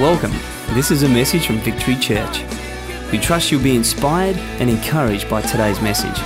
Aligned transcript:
Welcome. 0.00 0.32
This 0.74 0.90
is 0.90 1.02
a 1.02 1.08
message 1.10 1.46
from 1.46 1.58
Victory 1.58 1.94
Church. 1.94 2.42
We 3.12 3.18
trust 3.18 3.52
you'll 3.52 3.62
be 3.62 3.76
inspired 3.76 4.34
and 4.58 4.70
encouraged 4.70 5.28
by 5.28 5.42
today's 5.42 5.78
message. 5.82 6.18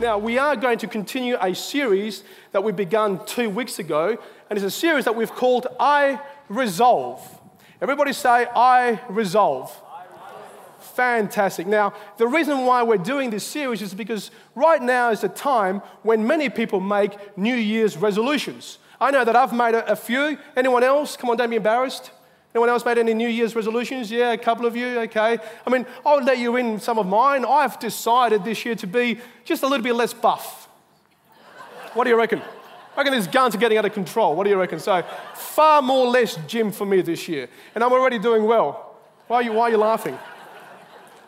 Now, 0.00 0.18
we 0.18 0.38
are 0.38 0.56
going 0.56 0.78
to 0.78 0.88
continue 0.88 1.36
a 1.40 1.54
series 1.54 2.24
that 2.50 2.64
we 2.64 2.72
began 2.72 3.24
two 3.26 3.48
weeks 3.50 3.78
ago, 3.78 4.18
and 4.50 4.56
it's 4.56 4.66
a 4.66 4.72
series 4.72 5.04
that 5.04 5.14
we've 5.14 5.30
called 5.30 5.68
I 5.78 6.20
Resolve. 6.48 7.22
Everybody 7.80 8.12
say, 8.12 8.48
I 8.56 9.00
Resolve. 9.08 9.70
Fantastic. 10.98 11.68
Now, 11.68 11.94
the 12.16 12.26
reason 12.26 12.66
why 12.66 12.82
we're 12.82 12.96
doing 12.96 13.30
this 13.30 13.44
series 13.44 13.82
is 13.82 13.94
because 13.94 14.32
right 14.56 14.82
now 14.82 15.10
is 15.10 15.22
a 15.22 15.28
time 15.28 15.80
when 16.02 16.26
many 16.26 16.48
people 16.48 16.80
make 16.80 17.38
New 17.38 17.54
Year's 17.54 17.96
resolutions. 17.96 18.78
I 19.00 19.12
know 19.12 19.24
that 19.24 19.36
I've 19.36 19.52
made 19.52 19.76
a, 19.76 19.92
a 19.92 19.94
few. 19.94 20.36
Anyone 20.56 20.82
else? 20.82 21.16
Come 21.16 21.30
on, 21.30 21.36
don't 21.36 21.50
be 21.50 21.54
embarrassed. 21.54 22.10
Anyone 22.52 22.70
else 22.70 22.84
made 22.84 22.98
any 22.98 23.14
New 23.14 23.28
Year's 23.28 23.54
resolutions? 23.54 24.10
Yeah, 24.10 24.32
a 24.32 24.38
couple 24.38 24.66
of 24.66 24.74
you, 24.74 24.98
okay. 25.02 25.38
I 25.64 25.70
mean, 25.70 25.86
I'll 26.04 26.20
let 26.20 26.38
you 26.38 26.56
in 26.56 26.80
some 26.80 26.98
of 26.98 27.06
mine. 27.06 27.44
I've 27.44 27.78
decided 27.78 28.42
this 28.42 28.64
year 28.64 28.74
to 28.74 28.88
be 28.88 29.20
just 29.44 29.62
a 29.62 29.68
little 29.68 29.84
bit 29.84 29.94
less 29.94 30.12
buff. 30.12 30.68
What 31.94 32.04
do 32.04 32.10
you 32.10 32.18
reckon? 32.18 32.40
I 32.40 33.02
reckon 33.02 33.12
these 33.12 33.28
guns 33.28 33.54
are 33.54 33.58
getting 33.58 33.78
out 33.78 33.84
of 33.84 33.92
control. 33.92 34.34
What 34.34 34.42
do 34.42 34.50
you 34.50 34.58
reckon? 34.58 34.80
So, 34.80 35.04
far 35.34 35.80
more 35.80 36.08
less 36.08 36.36
gym 36.48 36.72
for 36.72 36.84
me 36.84 37.02
this 37.02 37.28
year. 37.28 37.48
And 37.76 37.84
I'm 37.84 37.92
already 37.92 38.18
doing 38.18 38.42
well. 38.42 38.96
Why 39.28 39.36
are 39.36 39.42
you, 39.42 39.52
why 39.52 39.68
are 39.68 39.70
you 39.70 39.76
laughing? 39.76 40.18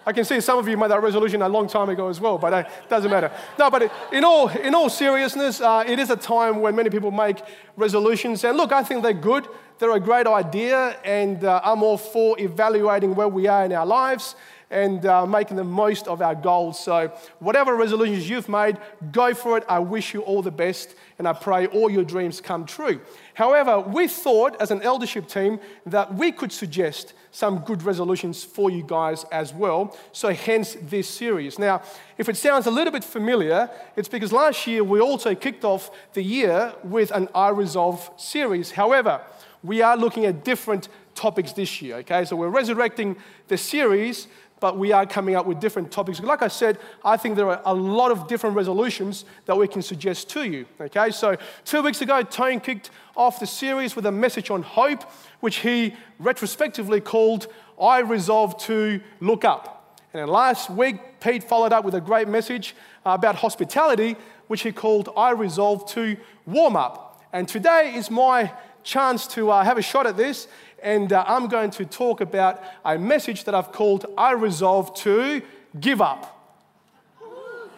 I 0.06 0.12
can 0.12 0.24
see 0.24 0.40
some 0.40 0.58
of 0.58 0.66
you 0.66 0.76
made 0.76 0.90
that 0.90 1.02
resolution 1.02 1.42
a 1.42 1.48
long 1.48 1.68
time 1.68 1.90
ago 1.90 2.08
as 2.08 2.20
well, 2.20 2.38
but 2.38 2.52
it 2.52 2.66
uh, 2.66 2.70
doesn't 2.88 3.10
matter. 3.10 3.30
No, 3.58 3.70
but 3.70 3.92
in 4.12 4.24
all, 4.24 4.48
in 4.48 4.74
all 4.74 4.88
seriousness, 4.88 5.60
uh, 5.60 5.84
it 5.86 5.98
is 5.98 6.08
a 6.10 6.16
time 6.16 6.60
when 6.60 6.74
many 6.74 6.88
people 6.88 7.10
make 7.10 7.42
resolutions. 7.76 8.42
And 8.44 8.56
look, 8.56 8.72
I 8.72 8.82
think 8.82 9.02
they're 9.02 9.12
good. 9.12 9.46
They're 9.78 9.94
a 9.94 10.00
great 10.00 10.26
idea, 10.26 10.98
and 11.04 11.44
uh, 11.44 11.60
I'm 11.64 11.82
all 11.82 11.98
for 11.98 12.38
evaluating 12.40 13.14
where 13.14 13.28
we 13.28 13.46
are 13.46 13.64
in 13.64 13.72
our 13.72 13.86
lives 13.86 14.36
and 14.70 15.04
uh, 15.04 15.26
making 15.26 15.56
the 15.56 15.64
most 15.64 16.06
of 16.06 16.22
our 16.22 16.34
goals. 16.34 16.78
So, 16.78 17.12
whatever 17.40 17.74
resolutions 17.74 18.28
you've 18.28 18.48
made, 18.48 18.78
go 19.10 19.34
for 19.34 19.58
it. 19.58 19.64
I 19.68 19.80
wish 19.80 20.14
you 20.14 20.20
all 20.20 20.42
the 20.42 20.50
best, 20.50 20.94
and 21.18 21.26
I 21.26 21.32
pray 21.32 21.66
all 21.66 21.90
your 21.90 22.04
dreams 22.04 22.40
come 22.40 22.64
true. 22.64 23.00
However, 23.34 23.80
we 23.80 24.06
thought 24.06 24.60
as 24.60 24.70
an 24.70 24.82
eldership 24.82 25.28
team 25.28 25.58
that 25.86 26.14
we 26.14 26.30
could 26.30 26.52
suggest 26.52 27.14
some 27.32 27.58
good 27.60 27.82
resolutions 27.82 28.44
for 28.44 28.70
you 28.70 28.82
guys 28.82 29.24
as 29.32 29.52
well. 29.52 29.96
So, 30.12 30.32
hence 30.32 30.76
this 30.80 31.08
series. 31.08 31.58
Now, 31.58 31.82
if 32.16 32.28
it 32.28 32.36
sounds 32.36 32.66
a 32.66 32.70
little 32.70 32.92
bit 32.92 33.04
familiar, 33.04 33.68
it's 33.96 34.08
because 34.08 34.32
last 34.32 34.66
year 34.66 34.84
we 34.84 35.00
also 35.00 35.34
kicked 35.34 35.64
off 35.64 35.90
the 36.12 36.22
year 36.22 36.74
with 36.84 37.10
an 37.10 37.28
I 37.34 37.48
Resolve 37.48 38.08
series. 38.16 38.70
However, 38.70 39.20
we 39.62 39.82
are 39.82 39.96
looking 39.96 40.24
at 40.24 40.44
different 40.44 40.88
topics 41.14 41.52
this 41.52 41.82
year, 41.82 41.96
okay? 41.96 42.24
So 42.24 42.36
we're 42.36 42.48
resurrecting 42.48 43.16
the 43.48 43.58
series, 43.58 44.26
but 44.60 44.78
we 44.78 44.92
are 44.92 45.06
coming 45.06 45.34
up 45.34 45.46
with 45.46 45.58
different 45.58 45.90
topics. 45.90 46.20
Like 46.20 46.42
I 46.42 46.48
said, 46.48 46.78
I 47.04 47.16
think 47.16 47.36
there 47.36 47.48
are 47.48 47.62
a 47.64 47.74
lot 47.74 48.10
of 48.10 48.28
different 48.28 48.54
resolutions 48.54 49.24
that 49.46 49.56
we 49.56 49.66
can 49.66 49.82
suggest 49.82 50.28
to 50.30 50.44
you, 50.44 50.66
okay? 50.80 51.10
So 51.10 51.36
two 51.64 51.82
weeks 51.82 52.02
ago, 52.02 52.22
Tone 52.22 52.60
kicked 52.60 52.90
off 53.16 53.40
the 53.40 53.46
series 53.46 53.96
with 53.96 54.06
a 54.06 54.12
message 54.12 54.50
on 54.50 54.62
hope, 54.62 55.02
which 55.40 55.56
he 55.56 55.94
retrospectively 56.18 57.00
called, 57.00 57.48
I 57.80 58.00
Resolve 58.00 58.58
to 58.64 59.00
Look 59.20 59.44
Up. 59.44 59.98
And 60.12 60.20
then 60.20 60.28
last 60.28 60.70
week, 60.70 61.20
Pete 61.20 61.44
followed 61.44 61.72
up 61.72 61.84
with 61.84 61.94
a 61.94 62.00
great 62.00 62.28
message 62.28 62.74
about 63.04 63.36
hospitality, 63.36 64.16
which 64.48 64.62
he 64.62 64.72
called, 64.72 65.08
I 65.16 65.30
Resolve 65.30 65.88
to 65.92 66.16
Warm 66.46 66.76
Up. 66.76 67.22
And 67.32 67.48
today 67.48 67.94
is 67.94 68.10
my 68.10 68.52
chance 68.82 69.26
to 69.28 69.50
uh, 69.50 69.62
have 69.62 69.78
a 69.78 69.82
shot 69.82 70.06
at 70.06 70.16
this, 70.16 70.48
and 70.82 71.12
uh, 71.12 71.24
I'm 71.26 71.48
going 71.48 71.70
to 71.72 71.84
talk 71.84 72.20
about 72.20 72.62
a 72.84 72.98
message 72.98 73.44
that 73.44 73.54
I've 73.54 73.72
called 73.72 74.06
I 74.16 74.32
Resolve 74.32 74.94
to 75.00 75.42
Give 75.78 76.00
Up. 76.00 76.36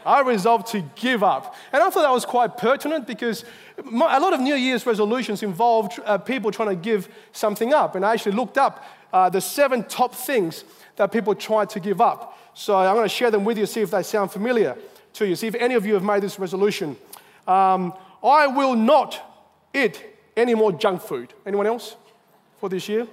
I 0.05 0.21
resolved 0.21 0.67
to 0.69 0.83
give 0.97 1.23
up. 1.23 1.55
And 1.73 1.83
I 1.83 1.91
thought 1.91 2.03
that 2.03 2.11
was 2.11 2.25
quite 2.25 2.57
pertinent 2.57 3.07
because 3.07 3.45
my, 3.85 4.17
a 4.17 4.21
lot 4.21 4.33
of 4.33 4.41
New 4.41 4.55
Year's 4.55 4.85
resolutions 4.85 5.43
involved 5.43 6.01
uh, 6.05 6.19
people 6.19 6.51
trying 6.51 6.71
to 6.71 6.75
give 6.75 7.09
something 7.33 7.73
up. 7.73 7.95
And 7.95 8.05
I 8.05 8.13
actually 8.13 8.33
looked 8.33 8.59
up 8.59 8.85
uh, 9.13 9.29
the 9.29 9.41
seven 9.41 9.85
top 9.85 10.15
things 10.15 10.65
that 10.97 11.13
people 11.13 11.35
try 11.35 11.65
to 11.67 11.81
give 11.81 12.01
up. 12.01 12.39
So 12.55 12.77
I'm 12.77 12.95
going 12.95 13.09
to 13.09 13.15
share 13.15 13.31
them 13.31 13.45
with 13.45 13.59
you, 13.59 13.67
see 13.67 13.81
if 13.81 13.91
they 13.91 14.03
sound 14.03 14.31
familiar 14.31 14.77
to 15.15 15.27
you, 15.27 15.37
see 15.37 15.47
if 15.47 15.55
any 15.55 15.75
of 15.75 15.87
you 15.87 15.95
have 15.95 16.03
made 16.03 16.23
this 16.23 16.39
resolution. 16.39 16.97
Um, 17.47 17.95
I 18.23 18.47
will 18.47 18.75
not 18.75 19.21
eat 19.75 20.05
any 20.37 20.55
more 20.55 20.73
junk 20.73 21.03
food. 21.03 21.33
Anyone 21.47 21.67
else 21.67 21.97
for 22.63 22.69
this 22.69 22.89
year? 22.89 23.09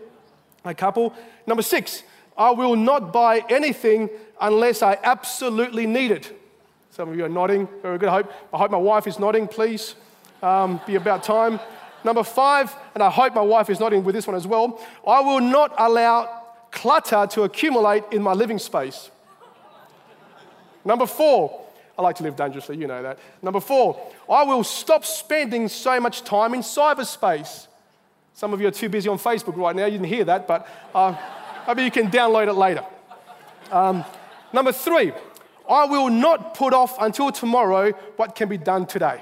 A 0.64 0.76
couple. 0.76 1.12
Number 1.48 1.64
six, 1.64 2.04
I 2.38 2.52
will 2.52 2.76
not 2.76 3.12
buy 3.12 3.44
anything 3.50 4.08
unless 4.40 4.84
I 4.84 5.00
absolutely 5.02 5.88
need 5.88 6.12
it. 6.12 6.40
Some 6.92 7.10
of 7.10 7.18
you 7.18 7.26
are 7.26 7.30
nodding. 7.30 7.68
Very 7.82 7.98
good. 7.98 8.10
I 8.10 8.12
hope, 8.12 8.32
I 8.54 8.58
hope 8.60 8.70
my 8.70 8.78
wife 8.78 9.08
is 9.08 9.18
nodding, 9.18 9.48
please. 9.48 9.96
Um, 10.44 10.80
be 10.86 10.98
about 10.98 11.24
time. 11.24 11.60
Number 12.04 12.24
five, 12.24 12.76
and 12.94 13.02
I 13.02 13.10
hope 13.10 13.34
my 13.34 13.42
wife 13.42 13.72
is 13.72 13.80
nodding 13.80 14.04
with 14.04 14.14
this 14.14 14.28
one 14.28 14.36
as 14.36 14.46
well. 14.46 14.80
I 15.06 15.20
will 15.22 15.42
not 15.42 15.74
allow 15.80 16.44
clutter 16.70 17.26
to 17.32 17.42
accumulate 17.42 18.04
in 18.12 18.22
my 18.22 18.34
living 18.34 18.60
space. 18.60 19.10
Number 20.86 21.08
four, 21.08 21.66
I 21.98 22.04
like 22.04 22.18
to 22.18 22.24
live 22.24 22.36
dangerously, 22.36 22.78
you 22.78 22.86
know 22.86 23.02
that. 23.02 23.18
Number 23.42 23.60
four, 23.60 24.00
I 24.30 24.44
will 24.44 24.64
stop 24.64 25.04
spending 25.06 25.70
so 25.70 26.00
much 26.00 26.24
time 26.24 26.54
in 26.54 26.62
cyberspace. 26.62 27.66
Some 28.40 28.54
of 28.54 28.62
you 28.62 28.70
are 28.70 28.72
too 28.72 28.88
busy 28.88 29.10
on 29.10 29.18
Facebook 29.18 29.58
right 29.58 29.76
now, 29.76 29.84
you 29.84 29.98
didn't 29.98 30.08
hear 30.08 30.24
that, 30.24 30.48
but 30.48 30.66
uh, 30.96 31.14
maybe 31.68 31.84
you 31.84 31.92
can 31.92 32.10
download 32.10 32.48
it 32.48 32.54
later. 32.54 32.86
Um, 33.70 34.06
number 34.54 34.72
three, 34.72 35.12
I 35.70 35.84
will 35.84 36.10
not 36.10 36.54
put 36.54 36.74
off 36.74 36.96
until 37.02 37.34
tomorrow 37.34 37.92
what 38.16 38.36
can 38.36 38.48
be 38.48 38.58
done 38.58 38.86
today. 38.86 39.22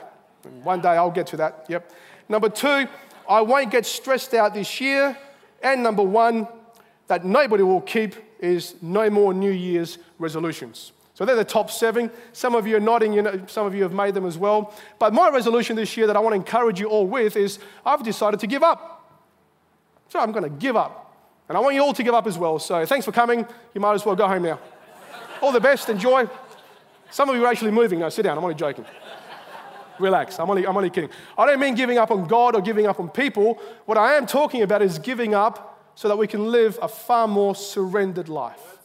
One 0.61 0.81
day 0.81 0.89
I'll 0.89 1.09
get 1.09 1.25
to 1.27 1.37
that, 1.37 1.65
yep. 1.67 1.91
Number 2.29 2.47
two, 2.47 2.87
I 3.27 3.41
won't 3.41 3.71
get 3.71 3.87
stressed 3.87 4.35
out 4.35 4.53
this 4.53 4.79
year. 4.79 5.17
And 5.63 5.81
number 5.81 6.03
one, 6.03 6.47
that 7.07 7.25
nobody 7.25 7.63
will 7.63 7.81
keep 7.81 8.13
is 8.39 8.75
no 8.83 9.09
more 9.09 9.33
New 9.33 9.49
Year's 9.49 9.97
resolutions. 10.19 10.91
So 11.15 11.25
they're 11.25 11.35
the 11.35 11.43
top 11.43 11.71
seven. 11.71 12.11
Some 12.33 12.53
of 12.53 12.67
you 12.67 12.75
are 12.75 12.79
nodding, 12.79 13.13
you 13.13 13.23
know, 13.23 13.41
some 13.47 13.65
of 13.65 13.73
you 13.73 13.81
have 13.81 13.93
made 13.93 14.13
them 14.13 14.27
as 14.27 14.37
well. 14.37 14.75
But 14.99 15.11
my 15.11 15.31
resolution 15.31 15.75
this 15.75 15.97
year 15.97 16.05
that 16.05 16.15
I 16.15 16.19
want 16.19 16.33
to 16.33 16.37
encourage 16.37 16.79
you 16.79 16.85
all 16.85 17.07
with 17.07 17.35
is 17.35 17.57
I've 17.83 18.03
decided 18.03 18.39
to 18.41 18.45
give 18.45 18.61
up. 18.61 18.96
So 20.09 20.19
I'm 20.19 20.31
going 20.31 20.43
to 20.43 20.49
give 20.49 20.75
up. 20.75 21.15
And 21.49 21.57
I 21.57 21.61
want 21.61 21.75
you 21.75 21.81
all 21.81 21.93
to 21.93 22.03
give 22.03 22.13
up 22.13 22.27
as 22.27 22.37
well. 22.37 22.59
So 22.59 22.85
thanks 22.85 23.05
for 23.05 23.11
coming. 23.11 23.45
You 23.73 23.81
might 23.81 23.93
as 23.93 24.05
well 24.05 24.15
go 24.15 24.27
home 24.27 24.43
now. 24.43 24.59
All 25.41 25.51
the 25.51 25.61
best. 25.61 25.89
Enjoy. 25.89 26.27
Some 27.09 27.29
of 27.29 27.35
you 27.35 27.45
are 27.45 27.51
actually 27.51 27.71
moving. 27.71 27.99
No, 27.99 28.09
sit 28.09 28.23
down. 28.23 28.37
I'm 28.37 28.43
only 28.43 28.55
joking. 28.55 28.85
Relax. 29.99 30.39
I'm 30.39 30.49
only, 30.49 30.67
I'm 30.67 30.75
only 30.75 30.89
kidding. 30.89 31.09
I 31.37 31.45
don't 31.45 31.59
mean 31.59 31.75
giving 31.75 31.97
up 31.97 32.11
on 32.11 32.27
God 32.27 32.55
or 32.55 32.61
giving 32.61 32.85
up 32.85 32.99
on 32.99 33.09
people. 33.09 33.59
What 33.85 33.97
I 33.97 34.15
am 34.15 34.27
talking 34.27 34.61
about 34.61 34.81
is 34.81 34.99
giving 34.99 35.33
up 35.33 35.81
so 35.95 36.07
that 36.07 36.17
we 36.17 36.27
can 36.27 36.51
live 36.51 36.77
a 36.81 36.87
far 36.87 37.27
more 37.27 37.55
surrendered 37.55 38.29
life 38.29 38.77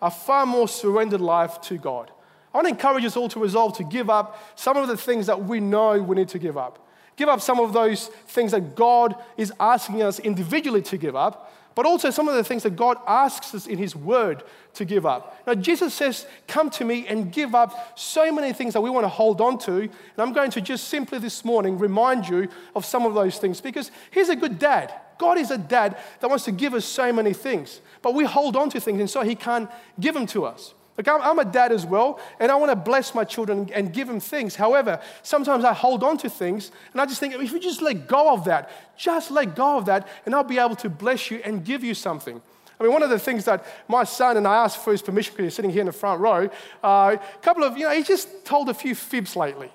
a 0.00 0.10
far 0.10 0.46
more 0.46 0.68
surrendered 0.68 1.20
life 1.20 1.60
to 1.62 1.76
God. 1.76 2.10
I 2.52 2.58
want 2.58 2.66
to 2.66 2.70
encourage 2.70 3.04
us 3.04 3.16
all 3.16 3.28
to 3.28 3.40
resolve 3.40 3.76
to 3.76 3.84
give 3.84 4.08
up 4.08 4.40
some 4.58 4.76
of 4.76 4.88
the 4.88 4.96
things 4.96 5.26
that 5.26 5.44
we 5.44 5.60
know 5.60 6.00
we 6.00 6.16
need 6.16 6.28
to 6.28 6.38
give 6.38 6.56
up. 6.56 6.84
Give 7.18 7.28
up 7.28 7.40
some 7.40 7.58
of 7.58 7.72
those 7.72 8.06
things 8.28 8.52
that 8.52 8.76
God 8.76 9.16
is 9.36 9.52
asking 9.58 10.04
us 10.04 10.20
individually 10.20 10.82
to 10.82 10.96
give 10.96 11.16
up, 11.16 11.52
but 11.74 11.84
also 11.84 12.10
some 12.10 12.28
of 12.28 12.36
the 12.36 12.44
things 12.44 12.62
that 12.62 12.76
God 12.76 12.96
asks 13.08 13.52
us 13.56 13.66
in 13.66 13.76
His 13.76 13.96
Word 13.96 14.44
to 14.74 14.84
give 14.84 15.04
up. 15.04 15.36
Now, 15.44 15.54
Jesus 15.54 15.92
says, 15.92 16.26
Come 16.46 16.70
to 16.70 16.84
me 16.84 17.08
and 17.08 17.32
give 17.32 17.56
up 17.56 17.98
so 17.98 18.30
many 18.30 18.52
things 18.52 18.72
that 18.74 18.82
we 18.82 18.88
want 18.88 19.02
to 19.02 19.08
hold 19.08 19.40
on 19.40 19.58
to. 19.58 19.80
And 19.80 19.90
I'm 20.16 20.32
going 20.32 20.52
to 20.52 20.60
just 20.60 20.86
simply 20.86 21.18
this 21.18 21.44
morning 21.44 21.76
remind 21.76 22.28
you 22.28 22.46
of 22.76 22.84
some 22.84 23.04
of 23.04 23.14
those 23.14 23.38
things 23.38 23.60
because 23.60 23.90
He's 24.12 24.28
a 24.28 24.36
good 24.36 24.60
dad. 24.60 24.94
God 25.18 25.38
is 25.38 25.50
a 25.50 25.58
dad 25.58 25.98
that 26.20 26.30
wants 26.30 26.44
to 26.44 26.52
give 26.52 26.72
us 26.72 26.84
so 26.84 27.12
many 27.12 27.32
things, 27.32 27.80
but 28.00 28.14
we 28.14 28.24
hold 28.26 28.54
on 28.54 28.70
to 28.70 28.78
things 28.78 29.00
and 29.00 29.10
so 29.10 29.22
He 29.22 29.34
can't 29.34 29.68
give 29.98 30.14
them 30.14 30.26
to 30.26 30.44
us. 30.44 30.72
Like 30.98 31.06
I'm, 31.06 31.38
a 31.38 31.44
dad 31.44 31.70
as 31.70 31.86
well, 31.86 32.18
and 32.40 32.50
I 32.50 32.56
want 32.56 32.72
to 32.72 32.76
bless 32.76 33.14
my 33.14 33.22
children 33.22 33.70
and 33.72 33.92
give 33.92 34.08
them 34.08 34.18
things. 34.18 34.56
However, 34.56 35.00
sometimes 35.22 35.64
I 35.64 35.72
hold 35.72 36.02
on 36.02 36.18
to 36.18 36.28
things, 36.28 36.72
and 36.92 37.00
I 37.00 37.06
just 37.06 37.20
think 37.20 37.34
if 37.34 37.52
you 37.52 37.60
just 37.60 37.80
let 37.80 38.08
go 38.08 38.34
of 38.34 38.44
that, 38.46 38.68
just 38.96 39.30
let 39.30 39.54
go 39.54 39.78
of 39.78 39.84
that, 39.84 40.08
and 40.26 40.34
I'll 40.34 40.42
be 40.42 40.58
able 40.58 40.74
to 40.74 40.90
bless 40.90 41.30
you 41.30 41.40
and 41.44 41.64
give 41.64 41.84
you 41.84 41.94
something. 41.94 42.42
I 42.80 42.82
mean, 42.82 42.92
one 42.92 43.04
of 43.04 43.10
the 43.10 43.18
things 43.18 43.44
that 43.44 43.64
my 43.86 44.02
son 44.02 44.36
and 44.36 44.46
I 44.46 44.64
asked 44.64 44.82
for 44.82 44.90
his 44.90 45.00
permission 45.00 45.32
because 45.32 45.46
he's 45.46 45.54
sitting 45.54 45.70
here 45.70 45.80
in 45.80 45.86
the 45.86 45.92
front 45.92 46.20
row, 46.20 46.50
uh, 46.82 47.16
a 47.16 47.38
couple 47.42 47.62
of, 47.62 47.78
you 47.78 47.84
know, 47.84 47.92
he 47.92 48.02
just 48.02 48.44
told 48.44 48.68
a 48.68 48.74
few 48.74 48.96
fibs 48.96 49.36
lately. 49.36 49.70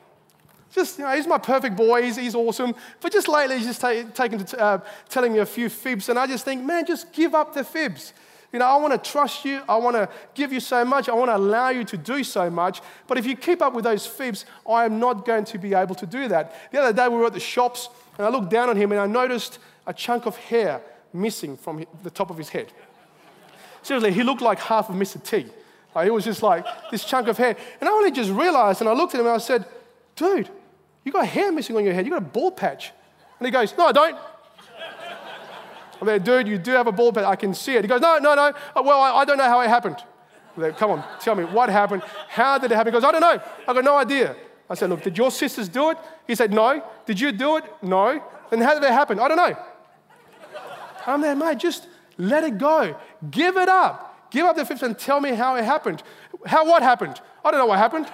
Just, 0.73 0.97
you 0.97 1.05
know, 1.05 1.11
he's 1.11 1.27
my 1.27 1.37
perfect 1.37 1.77
boy, 1.77 2.03
he's, 2.03 2.17
he's 2.17 2.35
awesome. 2.35 2.73
But 2.99 3.13
just 3.13 3.27
lately, 3.27 3.57
he's 3.57 3.67
just 3.67 3.81
ta- 3.81 4.03
taken 4.13 4.43
to 4.43 4.59
uh, 4.59 4.79
telling 5.07 5.31
me 5.31 5.39
a 5.39 5.45
few 5.45 5.69
fibs. 5.69 6.09
And 6.09 6.17
I 6.17 6.27
just 6.27 6.43
think, 6.43 6.63
man, 6.63 6.85
just 6.85 7.13
give 7.13 7.35
up 7.35 7.53
the 7.53 7.63
fibs. 7.63 8.13
You 8.53 8.59
know, 8.59 8.65
I 8.65 8.77
want 8.77 8.93
to 8.93 9.11
trust 9.11 9.45
you. 9.45 9.63
I 9.67 9.77
want 9.77 9.95
to 9.95 10.07
give 10.35 10.53
you 10.53 10.59
so 10.59 10.85
much. 10.85 11.09
I 11.09 11.13
want 11.13 11.29
to 11.29 11.35
allow 11.35 11.69
you 11.69 11.83
to 11.85 11.97
do 11.97 12.23
so 12.23 12.51
much. 12.51 12.81
But 13.07 13.17
if 13.17 13.25
you 13.25 13.35
keep 13.35 13.63
up 13.63 13.73
with 13.73 13.83
those 13.83 14.05
fibs, 14.05 14.45
I 14.69 14.85
am 14.85 14.99
not 14.99 15.25
going 15.25 15.43
to 15.45 15.57
be 15.57 15.73
able 15.73 15.95
to 15.95 16.05
do 16.05 16.27
that. 16.27 16.71
The 16.71 16.79
other 16.79 16.93
day 16.93 17.07
we 17.07 17.17
were 17.17 17.25
at 17.25 17.33
the 17.33 17.39
shops 17.39 17.89
and 18.17 18.27
I 18.27 18.29
looked 18.29 18.51
down 18.51 18.69
on 18.69 18.77
him 18.77 18.91
and 18.91 19.01
I 19.01 19.07
noticed 19.07 19.57
a 19.87 19.93
chunk 19.93 20.27
of 20.27 20.37
hair 20.37 20.81
missing 21.11 21.57
from 21.57 21.83
the 22.03 22.11
top 22.11 22.29
of 22.29 22.37
his 22.37 22.49
head. 22.49 22.71
Seriously, 23.81 24.13
he 24.13 24.21
looked 24.21 24.41
like 24.41 24.59
half 24.59 24.87
of 24.87 24.95
Mr. 24.95 25.21
T. 25.21 25.47
Like, 25.95 26.05
he 26.05 26.11
was 26.11 26.23
just 26.23 26.43
like 26.43 26.65
this 26.91 27.03
chunk 27.03 27.27
of 27.27 27.37
hair. 27.37 27.57
And 27.81 27.89
I 27.89 27.91
only 27.91 28.11
just 28.11 28.29
realized 28.29 28.81
and 28.81 28.89
I 28.89 28.93
looked 28.93 29.15
at 29.15 29.19
him 29.19 29.25
and 29.25 29.35
I 29.35 29.39
said, 29.39 29.65
dude, 30.15 30.49
you 31.03 31.11
got 31.11 31.25
hair 31.25 31.51
missing 31.51 31.75
on 31.75 31.83
your 31.83 31.93
head. 31.93 32.05
You 32.05 32.11
got 32.11 32.21
a 32.21 32.25
bald 32.25 32.55
patch. 32.55 32.91
And 33.39 33.47
he 33.47 33.51
goes, 33.51 33.75
no, 33.75 33.87
I 33.87 33.91
don't. 33.91 34.17
I'm 36.03 36.07
like, 36.07 36.25
dude, 36.25 36.49
you 36.49 36.57
do 36.57 36.71
have 36.71 36.87
a 36.87 36.91
bald 36.91 37.15
patch. 37.15 37.23
I 37.23 37.37
can 37.37 37.53
see 37.53 37.75
it. 37.75 37.85
He 37.85 37.87
goes, 37.87 38.01
no, 38.01 38.17
no, 38.17 38.35
no. 38.35 38.53
Uh, 38.75 38.83
well, 38.83 38.99
I, 38.99 39.21
I 39.21 39.25
don't 39.25 39.37
know 39.37 39.45
how 39.45 39.61
it 39.61 39.69
happened. 39.69 39.95
Like, 40.57 40.77
come 40.77 40.91
on, 40.91 41.01
tell 41.21 41.33
me 41.33 41.45
what 41.45 41.69
happened. 41.69 42.03
How 42.27 42.57
did 42.57 42.73
it 42.73 42.75
happen? 42.75 42.91
He 42.91 42.99
goes, 42.99 43.05
I 43.05 43.11
don't 43.13 43.21
know. 43.21 43.41
I 43.65 43.73
got 43.73 43.85
no 43.85 43.95
idea. 43.95 44.35
I 44.69 44.73
said, 44.73 44.89
look, 44.89 45.01
did 45.01 45.17
your 45.17 45.31
sisters 45.31 45.69
do 45.69 45.91
it? 45.91 45.97
He 46.27 46.35
said, 46.35 46.51
no. 46.51 46.83
Did 47.05 47.21
you 47.21 47.31
do 47.31 47.55
it? 47.55 47.63
No. 47.81 48.21
Then 48.49 48.59
how 48.59 48.73
did 48.73 48.83
it 48.83 48.91
happen? 48.91 49.17
I 49.17 49.29
don't 49.29 49.37
know. 49.37 49.55
I'm 51.07 51.21
there, 51.21 51.37
mate, 51.37 51.57
just 51.57 51.87
let 52.17 52.43
it 52.43 52.57
go. 52.57 52.97
Give 53.31 53.55
it 53.55 53.69
up. 53.69 54.29
Give 54.29 54.45
up 54.45 54.57
the 54.57 54.65
fifth 54.65 54.83
and 54.83 54.99
tell 54.99 55.21
me 55.21 55.31
how 55.31 55.55
it 55.55 55.63
happened. 55.63 56.03
How 56.45 56.65
what 56.65 56.83
happened? 56.83 57.21
I 57.45 57.51
don't 57.51 57.61
know 57.61 57.65
what 57.65 57.79
happened. 57.79 58.07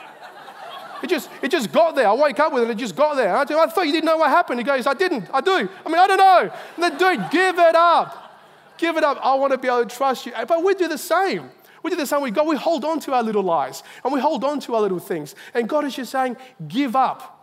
It 1.01 1.07
just, 1.07 1.30
it 1.42 1.50
just 1.50 1.72
got 1.72 1.96
there. 1.96 2.07
I 2.07 2.13
wake 2.13 2.40
up 2.40 2.54
with 2.54 2.63
it, 2.63 2.69
it 2.69 2.78
just 2.78 2.96
got 2.96 3.16
there. 3.16 3.36
I, 3.36 3.42
I 3.42 3.46
thought 3.46 3.86
you 3.86 3.92
didn't 3.92 4.06
know 4.06 4.18
what 4.18 4.30
happened. 4.30 4.60
He 4.60 4.63
goes, 4.63 4.86
I 4.86 4.94
didn't. 4.94 5.30
I 5.34 5.42
do. 5.42 5.69
I 5.86 5.90
mean, 5.90 6.00
I 6.00 6.07
don't 6.07 6.18
know. 6.18 6.51
then, 6.78 6.98
dude, 6.98 7.31
give 7.31 7.57
it 7.57 7.75
up. 7.75 8.30
Give 8.78 8.96
it 8.98 9.04
up. 9.04 9.19
I 9.22 9.36
want 9.36 9.51
to 9.51 9.57
be 9.57 9.68
able 9.68 9.86
to 9.86 9.96
trust 9.96 10.25
you. 10.25 10.34
But 10.48 10.63
we 10.63 10.74
do 10.74 10.88
the 10.88 10.98
same. 10.98 11.50
We 11.84 11.92
do 11.92 11.98
the 11.98 12.06
same 12.06 12.22
with 12.22 12.34
God. 12.34 12.48
We 12.48 12.56
hold 12.56 12.84
on 12.86 13.00
to 13.01 13.13
our 13.13 13.24
little 13.24 13.44
lies 13.44 13.84
and 14.04 14.13
we 14.13 14.19
hold 14.19 14.44
on 14.44 14.60
to 14.62 14.75
our 14.75 14.81
little 14.81 15.00
things. 15.00 15.36
And 15.54 15.68
God 15.68 15.86
is 15.86 15.96
just 15.96 16.12
saying, 16.12 16.38
give 16.68 16.96
up. 16.96 17.36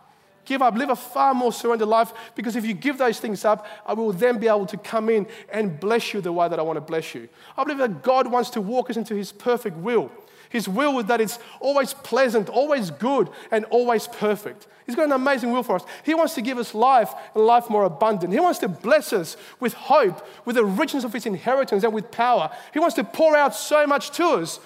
Give 0.45 0.61
up. 0.61 0.75
Live 0.75 0.89
a 0.89 0.95
far 0.95 1.33
more 1.33 1.51
surrendered 1.51 1.89
life 1.89 2.13
because 2.33 2.55
if 2.55 2.65
you 2.65 2.73
give 2.73 2.97
those 2.97 3.19
things 3.19 3.43
up, 3.43 3.67
I 3.85 3.93
will 3.93 4.13
then 4.13 4.39
be 4.39 4.47
able 4.47 4.65
to 4.67 4.77
come 4.77 5.09
in 5.09 5.27
and 5.51 5.79
bless 5.79 6.13
you 6.13 6.21
the 6.21 6.31
way 6.31 6.47
that 6.47 6.57
I 6.57 6.61
want 6.61 6.77
to 6.77 6.81
bless 6.81 7.13
you. 7.13 7.27
I 7.57 7.63
believe 7.63 7.79
that 7.79 8.01
God 8.01 8.31
wants 8.31 8.49
to 8.51 8.61
walk 8.61 8.89
us 8.89 8.97
into 8.97 9.13
His 9.13 9.31
perfect 9.31 9.75
will. 9.77 10.09
His 10.49 10.67
will 10.67 10.99
is 10.99 11.05
that 11.05 11.21
it's 11.21 11.39
always 11.59 11.93
pleasant, 11.93 12.49
always 12.49 12.91
good, 12.91 13.29
and 13.51 13.65
always 13.65 14.07
perfect. 14.07 14.67
He's 14.85 14.95
got 14.95 15.05
an 15.05 15.11
amazing 15.11 15.51
will 15.51 15.63
for 15.63 15.75
us. 15.75 15.83
He 16.03 16.13
wants 16.13 16.33
to 16.35 16.41
give 16.41 16.57
us 16.57 16.73
life 16.73 17.13
and 17.35 17.45
life 17.45 17.69
more 17.69 17.83
abundant. 17.83 18.33
He 18.33 18.39
wants 18.39 18.59
to 18.59 18.69
bless 18.69 19.11
us 19.11 19.35
with 19.59 19.73
hope, 19.73 20.25
with 20.45 20.55
the 20.55 20.65
richness 20.65 21.03
of 21.03 21.11
His 21.11 21.25
inheritance, 21.25 21.83
and 21.83 21.93
with 21.93 22.09
power. 22.09 22.49
He 22.73 22.79
wants 22.79 22.95
to 22.95 23.03
pour 23.03 23.35
out 23.35 23.53
so 23.53 23.85
much 23.85 24.11
to 24.11 24.25
us. 24.25 24.59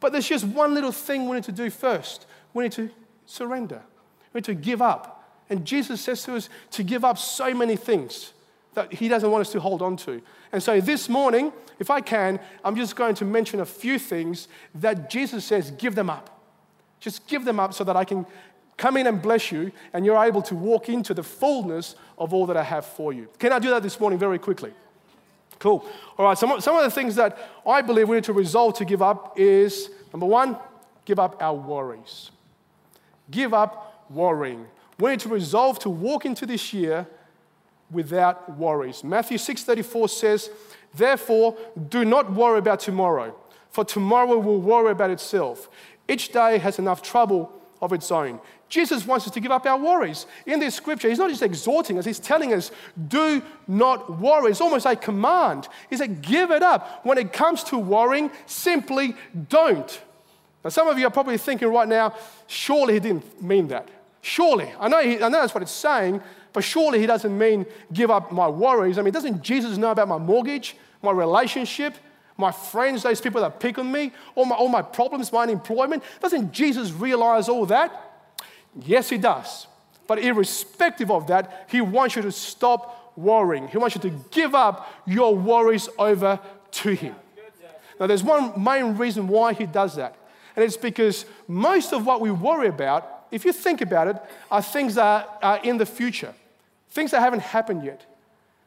But 0.00 0.12
there's 0.12 0.28
just 0.28 0.44
one 0.44 0.74
little 0.74 0.92
thing 0.92 1.28
we 1.28 1.36
need 1.36 1.44
to 1.44 1.52
do 1.52 1.70
first 1.70 2.26
we 2.54 2.64
need 2.64 2.72
to 2.72 2.90
surrender, 3.26 3.82
we 4.32 4.38
need 4.38 4.44
to 4.46 4.54
give 4.54 4.82
up. 4.82 5.14
And 5.50 5.64
Jesus 5.64 6.00
says 6.00 6.24
to 6.24 6.34
us 6.34 6.48
to 6.72 6.82
give 6.82 7.04
up 7.04 7.18
so 7.18 7.54
many 7.54 7.76
things 7.76 8.32
that 8.78 8.92
He 8.92 9.08
doesn't 9.08 9.30
want 9.30 9.42
us 9.42 9.52
to 9.52 9.60
hold 9.60 9.82
on 9.82 9.96
to. 9.98 10.22
And 10.52 10.62
so 10.62 10.80
this 10.80 11.08
morning, 11.08 11.52
if 11.78 11.90
I 11.90 12.00
can, 12.00 12.40
I'm 12.64 12.76
just 12.76 12.96
going 12.96 13.14
to 13.16 13.24
mention 13.24 13.60
a 13.60 13.66
few 13.66 13.98
things 13.98 14.48
that 14.76 15.10
Jesus 15.10 15.44
says, 15.44 15.70
give 15.72 15.94
them 15.94 16.08
up. 16.08 16.40
Just 17.00 17.26
give 17.26 17.44
them 17.44 17.60
up 17.60 17.74
so 17.74 17.84
that 17.84 17.96
I 17.96 18.04
can 18.04 18.26
come 18.76 18.96
in 18.96 19.06
and 19.06 19.20
bless 19.20 19.52
you 19.52 19.72
and 19.92 20.06
you're 20.06 20.22
able 20.22 20.42
to 20.42 20.54
walk 20.54 20.88
into 20.88 21.12
the 21.12 21.22
fullness 21.22 21.96
of 22.16 22.32
all 22.32 22.46
that 22.46 22.56
I 22.56 22.62
have 22.62 22.86
for 22.86 23.12
you. 23.12 23.28
Can 23.38 23.52
I 23.52 23.58
do 23.58 23.70
that 23.70 23.82
this 23.82 23.98
morning 24.00 24.18
very 24.18 24.38
quickly? 24.38 24.72
Cool. 25.58 25.84
All 26.16 26.24
right, 26.24 26.38
some, 26.38 26.60
some 26.60 26.76
of 26.76 26.84
the 26.84 26.90
things 26.90 27.16
that 27.16 27.36
I 27.66 27.82
believe 27.82 28.08
we 28.08 28.16
need 28.16 28.24
to 28.24 28.32
resolve 28.32 28.74
to 28.74 28.84
give 28.84 29.02
up 29.02 29.38
is 29.38 29.90
number 30.12 30.26
one, 30.26 30.56
give 31.04 31.18
up 31.18 31.42
our 31.42 31.54
worries. 31.54 32.30
Give 33.30 33.52
up 33.52 34.06
worrying. 34.08 34.66
We 35.00 35.10
need 35.10 35.20
to 35.20 35.28
resolve 35.28 35.78
to 35.80 35.90
walk 35.90 36.24
into 36.24 36.46
this 36.46 36.72
year 36.72 37.06
without 37.90 38.56
worries. 38.58 39.02
Matthew 39.04 39.38
6:34 39.38 40.08
says, 40.08 40.50
"Therefore, 40.94 41.56
do 41.88 42.04
not 42.04 42.32
worry 42.32 42.58
about 42.58 42.80
tomorrow, 42.80 43.34
for 43.70 43.84
tomorrow 43.84 44.38
will 44.38 44.60
worry 44.60 44.92
about 44.92 45.10
itself. 45.10 45.68
Each 46.08 46.32
day 46.32 46.58
has 46.58 46.78
enough 46.78 47.02
trouble 47.02 47.52
of 47.80 47.92
its 47.92 48.10
own." 48.10 48.40
Jesus 48.68 49.06
wants 49.06 49.26
us 49.26 49.32
to 49.32 49.40
give 49.40 49.50
up 49.50 49.66
our 49.66 49.78
worries. 49.78 50.26
In 50.44 50.60
this 50.60 50.74
scripture, 50.74 51.08
he's 51.08 51.18
not 51.18 51.30
just 51.30 51.42
exhorting 51.42 51.98
us, 51.98 52.04
he's 52.04 52.18
telling 52.18 52.52
us, 52.52 52.70
do 53.08 53.42
not 53.66 54.20
worry. 54.20 54.50
It's 54.50 54.60
almost 54.60 54.84
a 54.84 54.94
command. 54.94 55.68
He 55.88 55.96
said, 55.96 56.20
give 56.20 56.50
it 56.50 56.62
up. 56.62 57.04
When 57.04 57.16
it 57.16 57.32
comes 57.32 57.64
to 57.64 57.78
worrying, 57.78 58.30
simply 58.46 59.16
don't. 59.48 60.00
Now, 60.62 60.70
some 60.70 60.88
of 60.88 60.98
you 60.98 61.06
are 61.06 61.10
probably 61.10 61.38
thinking 61.38 61.68
right 61.68 61.88
now, 61.88 62.14
surely 62.46 62.94
he 62.94 63.00
didn't 63.00 63.42
mean 63.42 63.68
that. 63.68 63.88
Surely. 64.20 64.70
I 64.78 64.88
know, 64.88 65.00
he, 65.00 65.14
I 65.16 65.28
know 65.28 65.40
that's 65.40 65.54
what 65.54 65.62
it's 65.62 65.72
saying, 65.72 66.20
but 66.58 66.64
surely 66.64 66.98
he 66.98 67.06
doesn't 67.06 67.38
mean 67.38 67.64
give 67.92 68.10
up 68.10 68.32
my 68.32 68.48
worries. 68.48 68.98
I 68.98 69.02
mean, 69.02 69.12
doesn't 69.12 69.42
Jesus 69.42 69.78
know 69.78 69.92
about 69.92 70.08
my 70.08 70.18
mortgage, 70.18 70.76
my 71.02 71.12
relationship, 71.12 71.94
my 72.36 72.50
friends, 72.50 73.04
those 73.04 73.20
people 73.20 73.40
that 73.42 73.60
pick 73.60 73.78
on 73.78 73.92
me, 73.92 74.10
all 74.34 74.44
my, 74.44 74.56
all 74.56 74.66
my 74.66 74.82
problems, 74.82 75.32
my 75.32 75.42
unemployment? 75.42 76.02
Doesn't 76.20 76.50
Jesus 76.50 76.90
realize 76.90 77.48
all 77.48 77.64
that? 77.66 78.32
Yes, 78.74 79.08
he 79.08 79.18
does. 79.18 79.68
But 80.08 80.18
irrespective 80.18 81.12
of 81.12 81.28
that, 81.28 81.68
he 81.70 81.80
wants 81.80 82.16
you 82.16 82.22
to 82.22 82.32
stop 82.32 83.12
worrying. 83.16 83.68
He 83.68 83.78
wants 83.78 83.94
you 83.94 84.00
to 84.02 84.10
give 84.32 84.56
up 84.56 84.92
your 85.06 85.36
worries 85.36 85.88
over 85.96 86.40
to 86.72 86.90
him. 86.90 87.14
Now, 88.00 88.08
there's 88.08 88.24
one 88.24 88.60
main 88.60 88.96
reason 88.96 89.28
why 89.28 89.52
he 89.52 89.64
does 89.64 89.94
that, 89.94 90.16
and 90.56 90.64
it's 90.64 90.76
because 90.76 91.24
most 91.46 91.92
of 91.92 92.04
what 92.04 92.20
we 92.20 92.32
worry 92.32 92.66
about 92.66 93.18
if 93.30 93.44
you 93.44 93.52
think 93.52 93.80
about 93.80 94.08
it, 94.08 94.16
are 94.50 94.62
things 94.62 94.94
that 94.94 95.38
are 95.42 95.58
in 95.58 95.76
the 95.76 95.86
future, 95.86 96.34
things 96.90 97.10
that 97.10 97.20
haven't 97.20 97.40
happened 97.40 97.84
yet, 97.84 98.06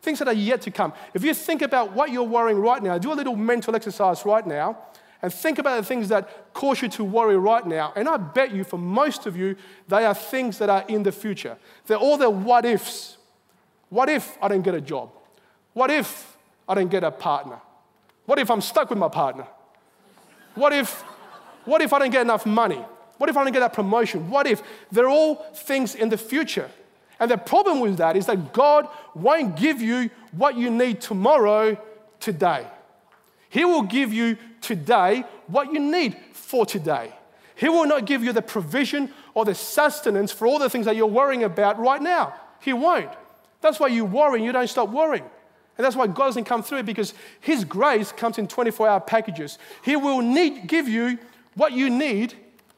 things 0.02 0.20
that 0.20 0.28
are 0.28 0.34
yet 0.34 0.62
to 0.62 0.72
come. 0.72 0.94
If 1.14 1.24
you 1.24 1.34
think 1.34 1.62
about 1.62 1.94
what 1.94 2.12
you're 2.12 2.24
worrying 2.24 2.60
right 2.60 2.82
now, 2.82 2.98
do 2.98 3.12
a 3.12 3.16
little 3.16 3.36
mental 3.36 3.76
exercise 3.76 4.26
right 4.26 4.46
now 4.46 4.78
and 5.22 5.32
think 5.32 5.60
about 5.60 5.78
the 5.78 5.86
things 5.86 6.10
that 6.10 6.54
cause 6.54 6.82
you 6.82 6.88
to 6.90 7.04
worry 7.04 7.38
right 7.38 7.66
now. 7.66 7.94
And 7.96 8.10
I 8.10 8.18
bet 8.18 8.52
you, 8.52 8.64
for 8.64 8.78
most 8.78 9.28
of 9.28 9.38
you, 9.38 9.56
they 9.88 10.06
are 10.06 10.16
things 10.16 10.58
that 10.58 10.70
are 10.70 10.84
in 10.88 11.04
the 11.04 11.12
future. 11.12 11.58
They're 11.86 11.98
all 11.98 12.18
the 12.18 12.30
what 12.30 12.66
ifs. 12.66 13.18
What 13.90 14.10
if 14.10 14.38
I 14.42 14.48
don't 14.48 14.64
get 14.64 14.74
a 14.74 14.82
job? 14.82 15.12
What 15.74 15.92
if 15.92 16.38
I 16.68 16.74
don't 16.74 16.90
get 16.90 17.04
a 17.04 17.12
partner? 17.12 17.60
What 18.26 18.40
if 18.40 18.50
I'm 18.50 18.62
stuck 18.62 18.90
with 18.90 18.98
my 18.98 19.10
partner? 19.10 19.46
What 20.56 20.74
if, 20.74 21.02
what 21.66 21.82
if 21.82 21.94
I 21.94 22.00
don't 22.00 22.10
get 22.10 22.22
enough 22.22 22.46
money? 22.46 22.84
What 23.18 23.30
if 23.30 23.38
I 23.38 23.44
don't 23.44 23.54
get 23.54 23.60
that 23.60 23.74
promotion? 23.74 24.30
What 24.30 24.48
if? 24.48 24.64
They're 24.92 25.10
all 25.10 25.36
things 25.54 25.94
in 25.94 26.10
the 26.10 26.18
future. 26.18 26.70
And 27.22 27.30
the 27.30 27.38
problem 27.38 27.80
with 27.80 27.98
that 27.98 28.18
is 28.18 28.26
that 28.26 28.52
God 28.52 28.88
won't 29.14 29.56
give 29.56 29.80
you 29.80 30.10
what 30.32 30.58
you 30.58 30.72
need 30.72 31.00
tomorrow, 31.00 31.78
today. 32.20 32.66
He 33.50 33.64
will 33.64 33.84
give 33.84 34.12
you 34.12 34.38
today 34.60 35.24
what 35.46 35.72
you 35.72 35.80
need 35.80 36.18
for 36.34 36.66
today. 36.66 37.14
He 37.56 37.70
will 37.70 37.86
not 37.86 38.06
give 38.06 38.24
you 38.24 38.34
the 38.34 38.42
provision 38.42 39.12
or 39.36 39.46
the 39.46 39.54
sustenance 39.54 40.32
for 40.32 40.48
all 40.48 40.58
the 40.58 40.70
things 40.70 40.88
that 40.88 40.96
you're 40.96 41.06
worrying 41.06 41.44
about 41.44 41.80
right 41.80 42.02
now. 42.02 42.34
He 42.60 42.74
won't. 42.74 43.12
That's 43.62 43.80
why 43.80 43.88
you 43.88 44.04
worry 44.04 44.38
and 44.38 44.46
you 44.46 44.52
don't 44.52 44.68
stop 44.68 44.90
worrying. 44.90 45.26
And 45.78 45.86
that's 45.86 45.96
why 45.96 46.08
God 46.08 46.26
doesn't 46.26 46.46
come 46.46 46.64
through 46.64 46.84
because 46.84 47.14
His 47.40 47.64
grace 47.64 48.12
comes 48.12 48.40
in 48.40 48.48
24 48.48 48.88
hour 48.88 49.00
packages. 49.00 49.60
He 49.84 49.96
will 49.96 50.22
need, 50.22 50.68
give 50.68 50.90
you 50.90 51.20
what 51.54 51.72
you 51.72 51.90
need 51.92 52.34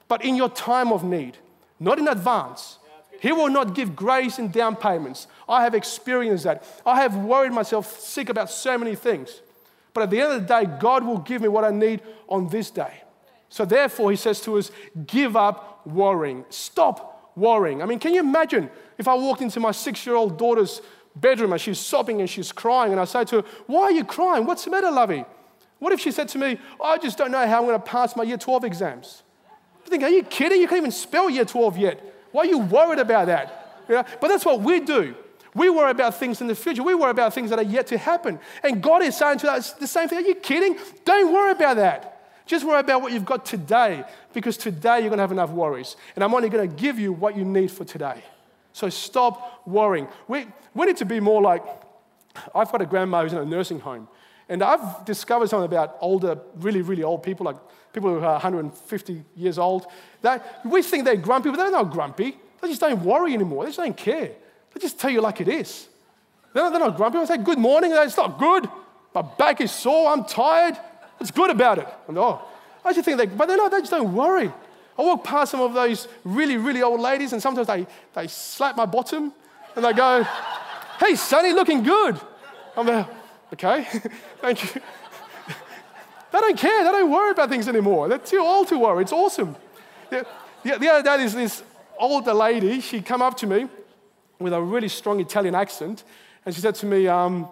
but 0.09 0.23
in 0.23 0.35
your 0.35 0.50
time 0.50 0.91
of 0.91 1.03
need, 1.03 1.38
not 1.79 1.97
in 1.97 2.07
advance. 2.09 2.77
He 3.23 3.31
will 3.31 3.49
not 3.49 3.73
give 3.73 3.95
grace 3.95 4.37
in 4.37 4.49
down 4.49 4.75
payments. 4.75 5.27
I 5.47 5.63
have 5.63 5.73
experienced 5.73 6.43
that. 6.43 6.65
I 6.85 7.01
have 7.01 7.15
worried 7.15 7.53
myself 7.53 7.97
sick 7.97 8.27
about 8.27 8.49
so 8.49 8.77
many 8.77 8.95
things. 8.95 9.39
But 9.93 10.03
at 10.03 10.09
the 10.09 10.19
end 10.19 10.33
of 10.33 10.41
the 10.41 10.45
day, 10.45 10.69
God 10.77 11.05
will 11.05 11.19
give 11.19 11.41
me 11.41 11.47
what 11.47 11.63
I 11.63 11.71
need 11.71 12.01
on 12.27 12.49
this 12.49 12.69
day. 12.69 13.01
So 13.47 13.63
therefore, 13.63 14.11
he 14.11 14.17
says 14.17 14.41
to 14.41 14.57
us, 14.57 14.71
give 15.07 15.37
up 15.37 15.87
worrying. 15.87 16.43
Stop 16.49 17.31
worrying. 17.37 17.81
I 17.81 17.85
mean, 17.85 17.97
can 17.97 18.13
you 18.13 18.19
imagine 18.19 18.69
if 18.97 19.07
I 19.07 19.13
walked 19.13 19.41
into 19.41 19.61
my 19.61 19.71
six 19.71 20.05
year 20.05 20.17
old 20.17 20.37
daughter's 20.37 20.81
bedroom 21.15 21.53
and 21.53 21.61
she's 21.61 21.79
sobbing 21.79 22.19
and 22.19 22.29
she's 22.29 22.51
crying, 22.51 22.91
and 22.91 22.99
I 22.99 23.05
say 23.05 23.23
to 23.23 23.37
her, 23.37 23.47
Why 23.67 23.83
are 23.83 23.91
you 23.91 24.03
crying? 24.03 24.45
What's 24.45 24.65
the 24.65 24.71
matter, 24.71 24.91
lovey? 24.91 25.23
What 25.79 25.93
if 25.93 26.01
she 26.01 26.11
said 26.11 26.27
to 26.29 26.37
me, 26.37 26.59
I 26.83 26.97
just 26.97 27.17
don't 27.17 27.31
know 27.31 27.47
how 27.47 27.59
I'm 27.59 27.67
going 27.67 27.79
to 27.79 27.85
pass 27.85 28.17
my 28.17 28.23
year 28.23 28.35
12 28.35 28.65
exams? 28.65 29.23
I 29.85 29.89
think, 29.89 30.03
are 30.03 30.09
you 30.09 30.23
kidding? 30.23 30.59
You 30.59 30.67
can't 30.67 30.79
even 30.79 30.91
spell 30.91 31.29
year 31.29 31.45
12 31.45 31.77
yet. 31.77 32.12
Why 32.33 32.41
are 32.41 32.47
you 32.47 32.57
worried 32.57 32.99
about 32.99 33.27
that? 33.27 33.83
You 33.87 33.95
know? 33.95 34.05
But 34.19 34.27
that's 34.27 34.43
what 34.43 34.59
we 34.59 34.81
do. 34.81 35.15
We 35.55 35.69
worry 35.69 35.91
about 35.91 36.15
things 36.15 36.41
in 36.41 36.47
the 36.47 36.55
future. 36.55 36.83
We 36.83 36.95
worry 36.95 37.11
about 37.11 37.33
things 37.33 37.51
that 37.51 37.59
are 37.59 37.63
yet 37.63 37.87
to 37.87 37.97
happen. 37.97 38.39
And 38.63 38.81
God 38.81 39.03
is 39.03 39.15
saying 39.15 39.37
to 39.39 39.51
us 39.51 39.73
the 39.73 39.87
same 39.87 40.09
thing. 40.09 40.17
Are 40.17 40.27
you 40.27 40.35
kidding? 40.35 40.77
Don't 41.05 41.31
worry 41.31 41.51
about 41.51 41.77
that. 41.77 42.09
Just 42.45 42.65
worry 42.65 42.79
about 42.79 43.01
what 43.01 43.13
you've 43.13 43.23
got 43.23 43.45
today 43.45 44.03
because 44.33 44.57
today 44.57 44.99
you're 44.99 45.09
going 45.09 45.19
to 45.19 45.23
have 45.23 45.31
enough 45.31 45.51
worries. 45.51 45.95
And 46.15 46.23
I'm 46.23 46.33
only 46.33 46.49
going 46.49 46.67
to 46.67 46.75
give 46.75 46.99
you 46.99 47.13
what 47.13 47.37
you 47.37 47.45
need 47.45 47.71
for 47.71 47.85
today. 47.85 48.23
So 48.73 48.89
stop 48.89 49.61
worrying. 49.67 50.07
We, 50.27 50.47
we 50.73 50.87
need 50.87 50.97
to 50.97 51.05
be 51.05 51.19
more 51.19 51.41
like 51.41 51.63
I've 52.53 52.71
got 52.71 52.81
a 52.81 52.85
grandma 52.85 53.21
who's 53.21 53.33
in 53.33 53.39
a 53.39 53.45
nursing 53.45 53.79
home. 53.79 54.07
And 54.49 54.63
I've 54.63 55.05
discovered 55.05 55.49
something 55.49 55.65
about 55.65 55.97
older, 56.01 56.37
really, 56.55 56.81
really 56.81 57.03
old 57.03 57.23
people, 57.23 57.45
like 57.45 57.57
people 57.93 58.09
who 58.09 58.17
are 58.17 58.33
150 58.33 59.23
years 59.35 59.57
old, 59.57 59.85
that 60.21 60.62
we 60.65 60.81
think 60.81 61.05
they're 61.05 61.15
grumpy, 61.15 61.50
but 61.50 61.57
they're 61.57 61.71
not 61.71 61.91
grumpy. 61.91 62.35
They 62.62 62.67
just 62.67 62.81
don't 62.81 63.03
worry 63.03 63.33
anymore. 63.33 63.63
They 63.63 63.69
just 63.69 63.79
don't 63.79 63.95
care. 63.95 64.31
They 64.73 64.79
just 64.79 65.00
tell 65.00 65.12
you 65.12 65.21
like 65.21 65.39
it 65.41 65.47
is. 65.47 65.88
They're 66.53 66.63
not, 66.63 66.69
they're 66.71 66.79
not 66.79 66.97
grumpy. 66.97 67.19
I 67.19 67.25
say, 67.25 67.38
good 67.38 67.59
morning. 67.59 67.91
It's 67.93 68.17
not 68.17 68.39
good. 68.39 68.67
My 69.13 69.21
back 69.21 69.62
is 69.62 69.71
sore. 69.71 70.12
I'm 70.12 70.25
tired. 70.25 70.77
What's 71.17 71.31
good 71.31 71.51
about 71.51 71.77
it? 71.77 71.88
And 72.07 72.17
oh, 72.17 72.41
I 72.83 72.93
just 72.93 73.05
think 73.05 73.17
they, 73.17 73.27
but 73.27 73.47
they're 73.47 73.57
not, 73.57 73.71
they 73.71 73.79
just 73.79 73.91
don't 73.91 74.13
worry. 74.13 74.51
I 74.97 75.01
walk 75.01 75.23
past 75.23 75.51
some 75.51 75.62
of 75.62 75.73
those 75.73 76.07
really, 76.23 76.57
really 76.57 76.81
old 76.81 77.00
ladies, 77.00 77.33
and 77.33 77.41
sometimes 77.41 77.67
they, 77.67 77.88
they 78.13 78.27
slap 78.27 78.75
my 78.75 78.85
bottom 78.85 79.33
and 79.75 79.85
they 79.85 79.93
go, 79.93 80.23
Hey, 81.00 81.15
Sonny, 81.15 81.53
looking 81.53 81.83
good. 81.83 82.19
I'm 82.77 82.85
there, 82.85 83.07
okay, 83.53 83.83
thank 84.41 84.75
you. 84.75 84.81
Don't 86.47 86.57
care. 86.57 86.83
They 86.83 86.91
don't 86.91 87.12
worry 87.12 87.31
about 87.31 87.50
things 87.50 87.67
anymore. 87.67 88.09
They're 88.09 88.17
too 88.17 88.39
old 88.39 88.67
to 88.69 88.77
worry. 88.77 89.03
It's 89.03 89.13
awesome. 89.13 89.55
The, 90.09 90.25
the, 90.63 90.77
the 90.77 90.89
other 90.89 91.03
day, 91.03 91.17
there's 91.17 91.33
this 91.33 91.63
older 91.97 92.33
lady. 92.33 92.81
She 92.81 93.01
come 93.01 93.21
up 93.21 93.38
to 93.38 93.47
me 93.47 93.67
with 94.39 94.53
a 94.53 94.62
really 94.62 94.89
strong 94.89 95.19
Italian 95.19 95.55
accent, 95.55 96.03
and 96.45 96.53
she 96.53 96.62
said 96.62 96.75
to 96.75 96.85
me, 96.85 97.07
um, 97.07 97.47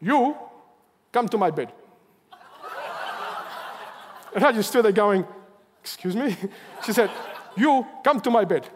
You 0.00 0.36
come 1.12 1.28
to 1.28 1.38
my 1.38 1.50
bed. 1.50 1.72
and 4.34 4.44
I 4.44 4.52
just 4.52 4.70
stood 4.70 4.84
there 4.84 4.92
going, 4.92 5.24
Excuse 5.82 6.16
me? 6.16 6.36
She 6.84 6.92
said, 6.92 7.10
You 7.56 7.86
come 8.02 8.20
to 8.22 8.30
my 8.30 8.44
bed. 8.44 8.66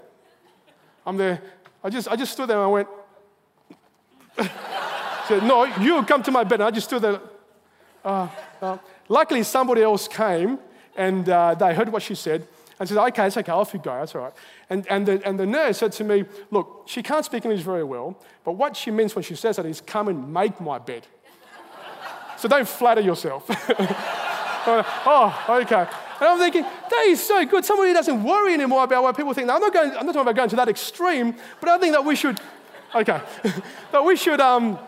I'm 1.07 1.17
there. 1.17 1.41
I 1.83 1.91
just, 1.91 2.09
I 2.09 2.17
just 2.17 2.33
stood 2.33 2.49
there 2.49 2.57
and 2.57 2.65
I 2.65 2.69
went, 2.69 2.89
she 4.39 4.49
said, 5.29 5.43
No, 5.43 5.65
you 5.65 6.03
come 6.05 6.23
to 6.23 6.31
my 6.31 6.45
bed. 6.45 6.61
And 6.61 6.65
I 6.65 6.71
just 6.71 6.87
stood 6.87 7.03
there. 7.03 7.21
Uh, 8.05 8.29
uh, 8.61 8.79
luckily, 9.09 9.43
somebody 9.43 9.83
else 9.83 10.09
came 10.09 10.59
and 10.97 11.29
uh, 11.29 11.55
they 11.55 11.75
heard 11.75 11.91
what 11.91 12.03
she 12.03 12.15
said 12.15 12.47
and 12.79 12.89
said, 12.89 12.99
Okay, 12.99 13.27
it's 13.27 13.37
okay, 13.37 13.53
off 13.53 13.73
you 13.75 13.81
go, 13.81 13.95
that's 13.95 14.15
all 14.15 14.23
right. 14.23 14.33
And, 14.71 14.87
and, 14.89 15.07
the, 15.07 15.27
and 15.27 15.39
the 15.39 15.47
nurse 15.47 15.79
said 15.79 15.93
to 15.93 16.05
me, 16.05 16.25
Look, 16.51 16.85
she 16.87 17.03
can't 17.03 17.25
speak 17.25 17.45
English 17.45 17.63
very 17.63 17.85
well, 17.85 18.17
but 18.45 18.53
what 18.53 18.77
she 18.77 18.91
means 18.91 19.15
when 19.15 19.23
she 19.23 19.35
says 19.35 19.57
that 19.57 19.67
is, 19.67 19.81
Come 19.81 20.09
and 20.09 20.33
make 20.33 20.61
my 20.61 20.79
bed. 20.79 21.07
so 22.37 22.49
don't 22.49 22.69
flatter 22.69 23.01
yourself. 23.01 23.47
oh, 24.67 25.45
okay. 25.63 25.87
And 26.21 26.29
I'm 26.29 26.39
thinking, 26.39 26.63
that 26.63 27.05
is 27.09 27.23
so 27.23 27.45
good. 27.45 27.65
Somebody 27.65 27.93
doesn't 27.93 28.23
worry 28.23 28.55
anymore 28.55 28.85
about 28.85 29.03
what 29.03 29.17
people 29.17 29.35
think. 29.35 29.49
Now, 29.49 29.57
I'm 29.57 29.61
not, 29.61 29.73
going, 29.73 29.91
I'm 29.91 30.07
not 30.07 30.13
talking 30.13 30.21
about 30.23 30.37
going 30.37 30.51
to 30.51 30.57
that 30.57 30.69
extreme, 30.69 31.35
but 31.61 31.69
I 31.69 31.79
think 31.79 31.93
that 31.93 32.05
we 32.05 32.17
should, 32.17 32.41
okay, 32.95 33.21
that 33.93 34.05
we 34.05 34.17
should, 34.17 34.41
um, 34.41 34.79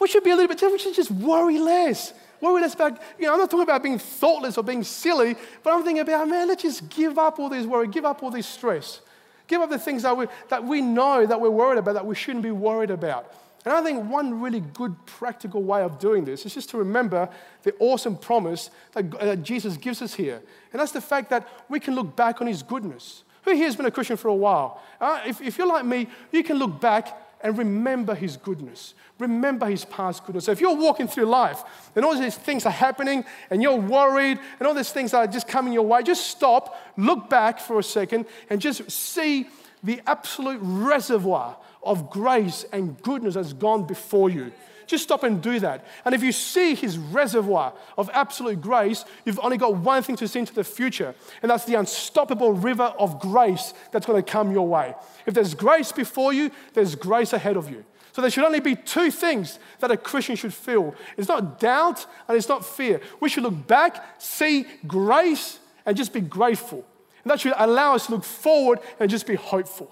we 0.00 0.08
should 0.08 0.24
be 0.24 0.30
a 0.30 0.34
little 0.34 0.48
bit, 0.48 0.58
different, 0.58 0.74
we 0.74 0.78
should 0.78 0.94
just 0.94 1.10
worry 1.10 1.58
less. 1.58 2.12
Worry 2.44 2.60
less 2.60 2.74
about, 2.74 3.00
you 3.18 3.24
know, 3.24 3.32
I'm 3.32 3.38
not 3.38 3.50
talking 3.50 3.62
about 3.62 3.82
being 3.82 3.98
thoughtless 3.98 4.58
or 4.58 4.64
being 4.64 4.84
silly, 4.84 5.34
but 5.62 5.72
I'm 5.72 5.82
thinking 5.82 6.02
about, 6.02 6.28
man, 6.28 6.46
let's 6.46 6.62
just 6.62 6.90
give 6.90 7.18
up 7.18 7.38
all 7.38 7.48
this 7.48 7.64
worry, 7.64 7.88
give 7.88 8.04
up 8.04 8.22
all 8.22 8.30
this 8.30 8.46
stress. 8.46 9.00
Give 9.46 9.62
up 9.62 9.70
the 9.70 9.78
things 9.78 10.02
that 10.02 10.14
we, 10.14 10.26
that 10.50 10.62
we 10.62 10.82
know 10.82 11.24
that 11.24 11.40
we're 11.40 11.48
worried 11.48 11.78
about 11.78 11.94
that 11.94 12.04
we 12.04 12.14
shouldn't 12.14 12.42
be 12.42 12.50
worried 12.50 12.90
about. 12.90 13.32
And 13.64 13.72
I 13.72 13.82
think 13.82 14.10
one 14.10 14.42
really 14.42 14.60
good 14.60 14.94
practical 15.06 15.62
way 15.62 15.80
of 15.80 15.98
doing 15.98 16.26
this 16.26 16.44
is 16.44 16.52
just 16.52 16.68
to 16.70 16.76
remember 16.76 17.30
the 17.62 17.74
awesome 17.78 18.14
promise 18.14 18.68
that, 18.92 19.10
that 19.12 19.42
Jesus 19.42 19.78
gives 19.78 20.02
us 20.02 20.12
here. 20.12 20.42
And 20.70 20.80
that's 20.80 20.92
the 20.92 21.00
fact 21.00 21.30
that 21.30 21.48
we 21.70 21.80
can 21.80 21.94
look 21.94 22.14
back 22.14 22.42
on 22.42 22.46
his 22.46 22.62
goodness. 22.62 23.24
Who 23.44 23.52
here 23.54 23.64
has 23.64 23.76
been 23.76 23.86
a 23.86 23.90
Christian 23.90 24.18
for 24.18 24.28
a 24.28 24.34
while? 24.34 24.82
Uh, 25.00 25.22
if, 25.26 25.40
if 25.40 25.56
you're 25.56 25.66
like 25.66 25.86
me, 25.86 26.08
you 26.30 26.44
can 26.44 26.58
look 26.58 26.78
back 26.78 27.23
and 27.44 27.58
remember 27.58 28.14
his 28.14 28.38
goodness. 28.38 28.94
Remember 29.18 29.66
his 29.66 29.84
past 29.84 30.24
goodness. 30.24 30.46
So 30.46 30.52
if 30.52 30.62
you're 30.62 30.74
walking 30.74 31.06
through 31.06 31.26
life 31.26 31.62
and 31.94 32.02
all 32.02 32.18
these 32.18 32.36
things 32.36 32.64
are 32.64 32.72
happening 32.72 33.22
and 33.50 33.62
you're 33.62 33.76
worried 33.76 34.40
and 34.58 34.66
all 34.66 34.72
these 34.72 34.90
things 34.90 35.12
are 35.12 35.26
just 35.26 35.46
coming 35.46 35.74
your 35.74 35.84
way, 35.84 36.02
just 36.02 36.26
stop, 36.28 36.74
look 36.96 37.28
back 37.28 37.60
for 37.60 37.78
a 37.78 37.82
second, 37.82 38.24
and 38.48 38.62
just 38.62 38.90
see 38.90 39.46
the 39.84 40.00
absolute 40.06 40.58
reservoir 40.62 41.58
of 41.82 42.08
grace 42.08 42.64
and 42.72 43.00
goodness 43.02 43.34
that's 43.34 43.52
gone 43.52 43.86
before 43.86 44.30
you. 44.30 44.50
Just 44.86 45.04
stop 45.04 45.22
and 45.22 45.42
do 45.42 45.58
that. 45.60 45.86
And 46.04 46.14
if 46.14 46.22
you 46.22 46.32
see 46.32 46.74
his 46.74 46.98
reservoir 46.98 47.72
of 47.96 48.10
absolute 48.12 48.60
grace, 48.60 49.04
you've 49.24 49.40
only 49.40 49.56
got 49.56 49.76
one 49.76 50.02
thing 50.02 50.16
to 50.16 50.28
see 50.28 50.40
into 50.40 50.54
the 50.54 50.64
future, 50.64 51.14
and 51.42 51.50
that's 51.50 51.64
the 51.64 51.74
unstoppable 51.74 52.52
river 52.52 52.94
of 52.98 53.20
grace 53.20 53.74
that's 53.92 54.06
going 54.06 54.22
to 54.22 54.30
come 54.30 54.52
your 54.52 54.66
way. 54.66 54.94
If 55.26 55.34
there's 55.34 55.54
grace 55.54 55.92
before 55.92 56.32
you, 56.32 56.50
there's 56.74 56.94
grace 56.94 57.32
ahead 57.32 57.56
of 57.56 57.70
you. 57.70 57.84
So 58.12 58.22
there 58.22 58.30
should 58.30 58.44
only 58.44 58.60
be 58.60 58.76
two 58.76 59.10
things 59.10 59.58
that 59.80 59.90
a 59.90 59.96
Christian 59.96 60.36
should 60.36 60.54
feel 60.54 60.94
it's 61.16 61.28
not 61.28 61.58
doubt 61.58 62.06
and 62.28 62.36
it's 62.36 62.48
not 62.48 62.64
fear. 62.64 63.00
We 63.18 63.28
should 63.28 63.42
look 63.42 63.66
back, 63.66 64.20
see 64.20 64.66
grace, 64.86 65.58
and 65.84 65.96
just 65.96 66.12
be 66.12 66.20
grateful. 66.20 66.84
And 67.24 67.30
that 67.30 67.40
should 67.40 67.54
allow 67.56 67.94
us 67.94 68.06
to 68.06 68.12
look 68.12 68.24
forward 68.24 68.78
and 69.00 69.10
just 69.10 69.26
be 69.26 69.34
hopeful. 69.34 69.90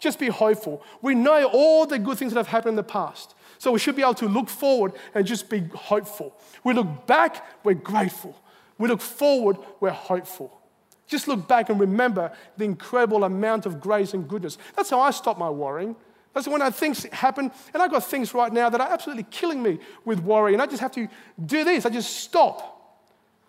Just 0.00 0.18
be 0.18 0.28
hopeful. 0.28 0.82
We 1.02 1.14
know 1.14 1.44
all 1.52 1.84
the 1.84 1.98
good 1.98 2.16
things 2.18 2.32
that 2.32 2.38
have 2.38 2.46
happened 2.46 2.70
in 2.70 2.76
the 2.76 2.84
past. 2.84 3.34
So 3.58 3.72
we 3.72 3.78
should 3.78 3.96
be 3.96 4.02
able 4.02 4.14
to 4.14 4.28
look 4.28 4.48
forward 4.48 4.92
and 5.14 5.26
just 5.26 5.50
be 5.50 5.68
hopeful. 5.74 6.34
We 6.64 6.74
look 6.74 7.06
back, 7.06 7.64
we're 7.64 7.74
grateful. 7.74 8.40
We 8.78 8.88
look 8.88 9.00
forward, 9.00 9.56
we're 9.80 9.90
hopeful. 9.90 10.58
Just 11.06 11.26
look 11.26 11.48
back 11.48 11.68
and 11.70 11.80
remember 11.80 12.32
the 12.56 12.64
incredible 12.64 13.24
amount 13.24 13.66
of 13.66 13.80
grace 13.80 14.14
and 14.14 14.28
goodness. 14.28 14.58
That's 14.76 14.90
how 14.90 15.00
I 15.00 15.10
stop 15.10 15.38
my 15.38 15.50
worrying. 15.50 15.96
That's 16.34 16.46
when 16.46 16.62
I 16.62 16.70
things 16.70 17.04
happen, 17.04 17.50
and 17.72 17.82
I've 17.82 17.90
got 17.90 18.04
things 18.04 18.32
right 18.34 18.52
now 18.52 18.68
that 18.68 18.80
are 18.80 18.88
absolutely 18.88 19.24
killing 19.24 19.62
me 19.62 19.78
with 20.04 20.20
worry, 20.20 20.52
and 20.52 20.62
I 20.62 20.66
just 20.66 20.80
have 20.80 20.92
to 20.92 21.08
do 21.44 21.64
this. 21.64 21.86
I 21.86 21.90
just 21.90 22.18
stop. 22.18 22.76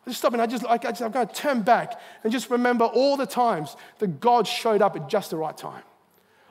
I 0.05 0.09
just 0.09 0.19
stop 0.19 0.33
and 0.33 0.41
I 0.41 0.47
just, 0.47 0.63
like 0.63 0.85
I 0.85 0.89
just 0.89 1.01
I'm 1.01 1.11
going 1.11 1.27
to 1.27 1.33
turn 1.33 1.61
back 1.61 1.99
and 2.23 2.31
just 2.31 2.49
remember 2.49 2.85
all 2.85 3.17
the 3.17 3.25
times 3.25 3.75
that 3.99 4.19
God 4.19 4.47
showed 4.47 4.81
up 4.81 4.95
at 4.95 5.09
just 5.09 5.29
the 5.29 5.35
right 5.35 5.55
time. 5.55 5.83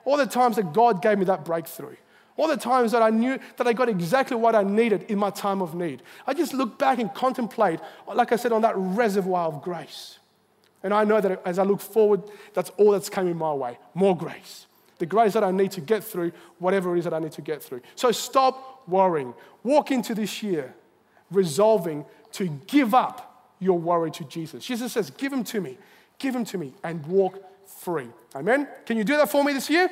All 0.05 0.17
the 0.17 0.27
times 0.27 0.57
that 0.57 0.73
God 0.73 1.03
gave 1.03 1.19
me 1.19 1.25
that 1.25 1.45
breakthrough. 1.45 1.97
All 2.38 2.49
the 2.49 2.57
times 2.57 2.92
that 2.92 3.02
I 3.02 3.11
knew 3.11 3.38
that 3.57 3.66
I 3.66 3.73
got 3.75 3.88
exactly 3.88 4.37
what 4.37 4.54
I 4.54 4.62
needed 4.62 5.02
in 5.11 5.18
my 5.18 5.28
time 5.30 5.61
of 5.61 5.75
need. 5.75 6.02
I 6.26 6.33
just 6.33 6.54
look 6.54 6.78
back 6.78 7.00
and 7.00 7.12
contemplate, 7.12 7.80
like 8.07 8.33
I 8.33 8.37
said, 8.37 8.52
on 8.52 8.62
that 8.62 8.75
reservoir 8.76 9.49
of 9.49 9.61
grace. 9.61 10.18
And 10.83 10.95
I 10.95 11.02
know 11.02 11.21
that 11.21 11.42
as 11.45 11.59
I 11.59 11.64
look 11.64 11.80
forward, 11.80 12.23
that's 12.54 12.71
all 12.76 12.92
that's 12.92 13.11
coming 13.11 13.37
my 13.37 13.52
way 13.52 13.76
more 13.92 14.16
grace. 14.16 14.66
The 14.99 15.07
grace 15.07 15.33
that 15.33 15.45
I 15.45 15.50
need 15.50 15.73
to 15.73 15.80
get 15.80 16.02
through 16.04 16.33
whatever 16.59 16.95
it 16.95 17.00
is 17.00 17.04
that 17.04 17.14
I 17.14 17.18
need 17.18 17.33
to 17.33 17.42
get 17.42 17.62
through. 17.62 17.83
So 17.97 18.12
stop 18.12 18.83
worrying. 18.87 19.35
Walk 19.64 19.90
into 19.90 20.14
this 20.14 20.42
year 20.42 20.75
resolving 21.30 22.04
to 22.33 22.47
give 22.66 22.95
up 22.95 23.52
your 23.59 23.78
worry 23.78 24.12
to 24.12 24.25
Jesus. 24.25 24.64
Jesus 24.64 24.92
says, 24.92 25.11
Give 25.11 25.33
him 25.33 25.42
to 25.45 25.61
me, 25.61 25.76
give 26.18 26.35
him 26.35 26.45
to 26.47 26.59
me, 26.59 26.73
and 26.85 27.04
walk 27.07 27.42
free. 27.66 28.09
Amen? 28.35 28.68
Can 28.87 28.97
you 28.97 29.04
do 29.04 29.16
that 29.16 29.28
for 29.28 29.42
me 29.42 29.52
this 29.52 29.68
year? 29.68 29.90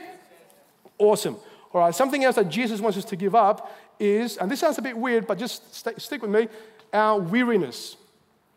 Awesome. 0.99 1.37
All 1.77 1.83
right, 1.83 1.95
something 1.95 2.25
else 2.25 2.37
that 2.37 2.49
Jesus 2.49 2.81
wants 2.81 2.97
us 2.97 3.05
to 3.05 3.17
give 3.17 3.35
up 3.35 3.71
is, 4.01 4.39
and 4.39 4.51
this 4.51 4.61
sounds 4.61 4.79
a 4.79 4.83
bit 4.83 4.97
weird, 4.97 5.27
but 5.27 5.39
just 5.39 5.75
stay, 5.75 5.93
stick 5.99 6.23
with 6.23 6.31
me, 6.31 6.49
our 6.91 7.21
weariness, 7.21 7.99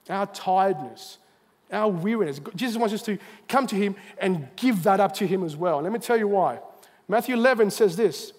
our 0.10 0.26
tiredness, 0.28 1.18
our 1.70 1.90
weariness. 1.90 2.40
Jesus 2.56 2.78
wants 2.78 2.94
us 2.94 3.02
to 3.02 3.18
come 3.50 3.68
to 3.68 3.76
Him 3.76 3.98
and 4.20 4.48
give 4.56 4.84
that 4.84 5.02
up 5.02 5.14
to 5.16 5.28
Him 5.28 5.44
as 5.44 5.58
well. 5.58 5.82
Let 5.82 5.92
me 5.92 6.00
tell 6.00 6.16
you 6.16 6.30
why. 6.30 6.60
Matthew 7.10 7.36
11 7.36 7.72
says 7.72 7.98
this 7.98 8.32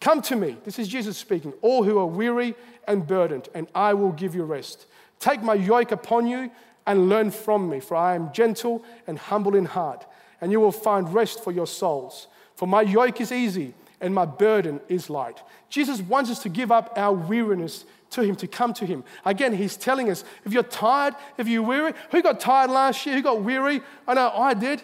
Come 0.00 0.22
to 0.22 0.34
me, 0.34 0.56
this 0.64 0.78
is 0.78 0.88
Jesus 0.88 1.18
speaking, 1.18 1.52
all 1.60 1.84
who 1.84 1.98
are 1.98 2.06
weary 2.06 2.54
and 2.88 3.06
burdened, 3.06 3.50
and 3.54 3.68
I 3.74 3.92
will 3.92 4.12
give 4.12 4.34
you 4.34 4.44
rest. 4.44 4.86
Take 5.20 5.42
my 5.42 5.52
yoke 5.52 5.92
upon 5.92 6.26
you 6.26 6.50
and 6.86 7.10
learn 7.10 7.32
from 7.32 7.68
me, 7.68 7.80
for 7.80 7.96
I 7.96 8.14
am 8.14 8.32
gentle 8.32 8.82
and 9.06 9.18
humble 9.18 9.54
in 9.54 9.66
heart, 9.66 10.06
and 10.40 10.50
you 10.50 10.58
will 10.58 10.72
find 10.72 11.12
rest 11.12 11.44
for 11.44 11.52
your 11.52 11.66
souls. 11.66 12.28
For 12.56 12.66
my 12.66 12.80
yoke 12.80 13.20
is 13.20 13.30
easy 13.30 13.74
and 14.02 14.14
my 14.14 14.26
burden 14.26 14.80
is 14.88 15.08
light. 15.08 15.40
Jesus 15.70 16.02
wants 16.02 16.30
us 16.30 16.40
to 16.40 16.48
give 16.48 16.70
up 16.70 16.92
our 16.96 17.12
weariness 17.12 17.84
to 18.10 18.22
Him, 18.22 18.36
to 18.36 18.46
come 18.46 18.74
to 18.74 18.84
Him. 18.84 19.04
Again, 19.24 19.54
He's 19.54 19.76
telling 19.76 20.10
us 20.10 20.24
if 20.44 20.52
you're 20.52 20.64
tired, 20.64 21.14
if 21.38 21.48
you're 21.48 21.62
weary, 21.62 21.94
who 22.10 22.20
got 22.20 22.40
tired 22.40 22.70
last 22.70 23.06
year? 23.06 23.14
Who 23.14 23.22
got 23.22 23.42
weary? 23.42 23.80
I 24.06 24.14
know 24.14 24.30
I 24.34 24.54
did. 24.54 24.82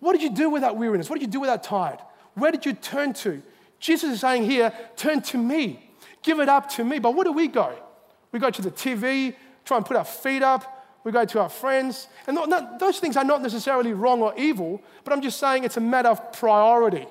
What 0.00 0.12
did 0.12 0.22
you 0.22 0.30
do 0.30 0.50
with 0.50 0.62
that 0.62 0.76
weariness? 0.76 1.08
What 1.08 1.20
did 1.20 1.26
you 1.26 1.32
do 1.32 1.40
with 1.40 1.48
that 1.48 1.62
tired? 1.62 2.00
Where 2.34 2.52
did 2.52 2.66
you 2.66 2.74
turn 2.74 3.14
to? 3.14 3.40
Jesus 3.78 4.12
is 4.12 4.20
saying 4.20 4.44
here, 4.44 4.72
turn 4.96 5.22
to 5.22 5.38
me. 5.38 5.90
Give 6.22 6.40
it 6.40 6.48
up 6.48 6.68
to 6.70 6.84
me. 6.84 6.98
But 6.98 7.14
where 7.14 7.24
do 7.24 7.32
we 7.32 7.48
go? 7.48 7.74
We 8.32 8.40
go 8.40 8.50
to 8.50 8.62
the 8.62 8.70
TV, 8.70 9.34
try 9.64 9.76
and 9.76 9.86
put 9.86 9.96
our 9.96 10.04
feet 10.04 10.42
up, 10.42 10.72
we 11.04 11.12
go 11.12 11.24
to 11.24 11.40
our 11.40 11.48
friends. 11.48 12.08
And 12.26 12.34
not, 12.34 12.48
not, 12.48 12.80
those 12.80 12.98
things 12.98 13.16
are 13.16 13.24
not 13.24 13.40
necessarily 13.40 13.92
wrong 13.92 14.22
or 14.22 14.34
evil, 14.36 14.82
but 15.04 15.12
I'm 15.12 15.22
just 15.22 15.38
saying 15.38 15.62
it's 15.62 15.76
a 15.76 15.80
matter 15.80 16.08
of 16.08 16.32
priority. 16.32 17.06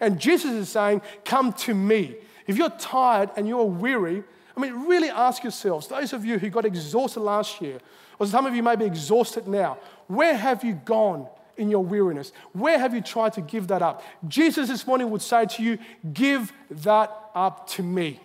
And 0.00 0.18
Jesus 0.18 0.52
is 0.52 0.68
saying, 0.68 1.02
Come 1.24 1.52
to 1.54 1.74
me. 1.74 2.16
If 2.46 2.56
you're 2.56 2.70
tired 2.70 3.30
and 3.36 3.48
you're 3.48 3.64
weary, 3.64 4.22
I 4.56 4.60
mean, 4.60 4.86
really 4.86 5.10
ask 5.10 5.42
yourselves, 5.42 5.88
those 5.88 6.12
of 6.12 6.24
you 6.24 6.38
who 6.38 6.48
got 6.48 6.64
exhausted 6.64 7.20
last 7.20 7.60
year, 7.60 7.78
or 8.18 8.26
some 8.26 8.46
of 8.46 8.54
you 8.54 8.62
may 8.62 8.76
be 8.76 8.84
exhausted 8.84 9.46
now, 9.46 9.78
where 10.06 10.34
have 10.34 10.64
you 10.64 10.74
gone 10.84 11.26
in 11.56 11.68
your 11.70 11.84
weariness? 11.84 12.32
Where 12.52 12.78
have 12.78 12.94
you 12.94 13.00
tried 13.00 13.34
to 13.34 13.40
give 13.40 13.68
that 13.68 13.82
up? 13.82 14.02
Jesus 14.28 14.68
this 14.68 14.86
morning 14.86 15.10
would 15.10 15.22
say 15.22 15.46
to 15.46 15.62
you, 15.62 15.78
Give 16.12 16.52
that 16.70 17.14
up 17.34 17.68
to 17.70 17.82
me. 17.82 18.20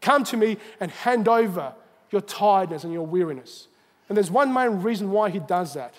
Come 0.00 0.24
to 0.24 0.36
me 0.36 0.56
and 0.80 0.90
hand 0.90 1.28
over 1.28 1.74
your 2.10 2.20
tiredness 2.20 2.84
and 2.84 2.92
your 2.92 3.06
weariness. 3.06 3.68
And 4.08 4.16
there's 4.16 4.30
one 4.30 4.52
main 4.52 4.82
reason 4.82 5.10
why 5.10 5.30
He 5.30 5.40
does 5.40 5.74
that. 5.74 5.94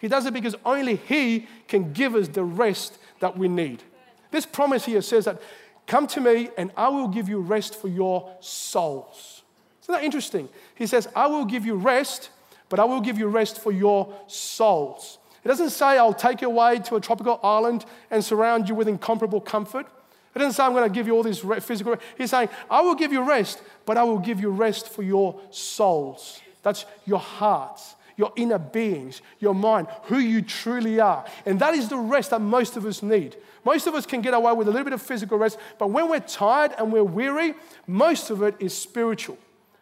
He 0.00 0.08
does 0.08 0.26
it 0.26 0.32
because 0.32 0.54
only 0.64 0.96
He 0.96 1.48
can 1.66 1.92
give 1.92 2.14
us 2.14 2.28
the 2.28 2.44
rest 2.44 2.98
that 3.20 3.36
we 3.36 3.48
need. 3.48 3.82
This 4.30 4.46
promise 4.46 4.84
here 4.84 5.02
says 5.02 5.24
that, 5.24 5.40
Come 5.86 6.06
to 6.08 6.20
me 6.20 6.50
and 6.58 6.70
I 6.76 6.88
will 6.88 7.08
give 7.08 7.28
you 7.28 7.40
rest 7.40 7.74
for 7.74 7.88
your 7.88 8.30
souls. 8.40 9.42
Isn't 9.82 9.94
that 9.94 10.04
interesting? 10.04 10.50
He 10.74 10.86
says, 10.86 11.08
I 11.16 11.26
will 11.26 11.46
give 11.46 11.64
you 11.64 11.76
rest, 11.76 12.28
but 12.68 12.78
I 12.78 12.84
will 12.84 13.00
give 13.00 13.18
you 13.18 13.26
rest 13.26 13.58
for 13.58 13.72
your 13.72 14.14
souls. 14.26 15.18
It 15.42 15.48
doesn't 15.48 15.70
say, 15.70 15.96
I'll 15.96 16.12
take 16.12 16.42
you 16.42 16.48
away 16.48 16.80
to 16.80 16.96
a 16.96 17.00
tropical 17.00 17.40
island 17.42 17.86
and 18.10 18.22
surround 18.22 18.68
you 18.68 18.74
with 18.74 18.86
incomparable 18.86 19.40
comfort. 19.40 19.86
It 20.34 20.38
doesn't 20.38 20.52
say, 20.52 20.62
I'm 20.62 20.72
going 20.72 20.86
to 20.86 20.94
give 20.94 21.06
you 21.06 21.14
all 21.14 21.22
this 21.22 21.40
physical. 21.64 21.92
rest. 21.92 22.04
He's 22.18 22.30
saying, 22.30 22.50
I 22.70 22.82
will 22.82 22.94
give 22.94 23.10
you 23.10 23.22
rest, 23.22 23.62
but 23.86 23.96
I 23.96 24.02
will 24.02 24.18
give 24.18 24.40
you 24.40 24.50
rest 24.50 24.90
for 24.90 25.02
your 25.02 25.40
souls. 25.50 26.42
That's 26.62 26.84
your 27.06 27.18
hearts, 27.18 27.94
your 28.18 28.32
inner 28.36 28.58
beings, 28.58 29.22
your 29.38 29.54
mind, 29.54 29.86
who 30.02 30.18
you 30.18 30.42
truly 30.42 31.00
are. 31.00 31.24
And 31.46 31.58
that 31.60 31.72
is 31.72 31.88
the 31.88 31.96
rest 31.96 32.30
that 32.30 32.40
most 32.40 32.76
of 32.76 32.84
us 32.84 33.02
need. 33.02 33.36
Most 33.64 33.86
of 33.86 33.94
us 33.94 34.04
can 34.04 34.20
get 34.20 34.34
away 34.34 34.52
with 34.52 34.66
a 34.66 34.70
little 34.70 34.84
bit 34.84 34.92
of 34.92 35.00
physical 35.00 35.38
rest, 35.38 35.56
but 35.78 35.90
when 35.90 36.10
we're 36.10 36.20
tired 36.20 36.72
and 36.78 36.92
we're 36.92 37.04
weary, 37.04 37.54
most 37.86 38.30
of 38.30 38.42
it 38.42 38.56
is 38.58 38.76
spiritual. 38.76 39.38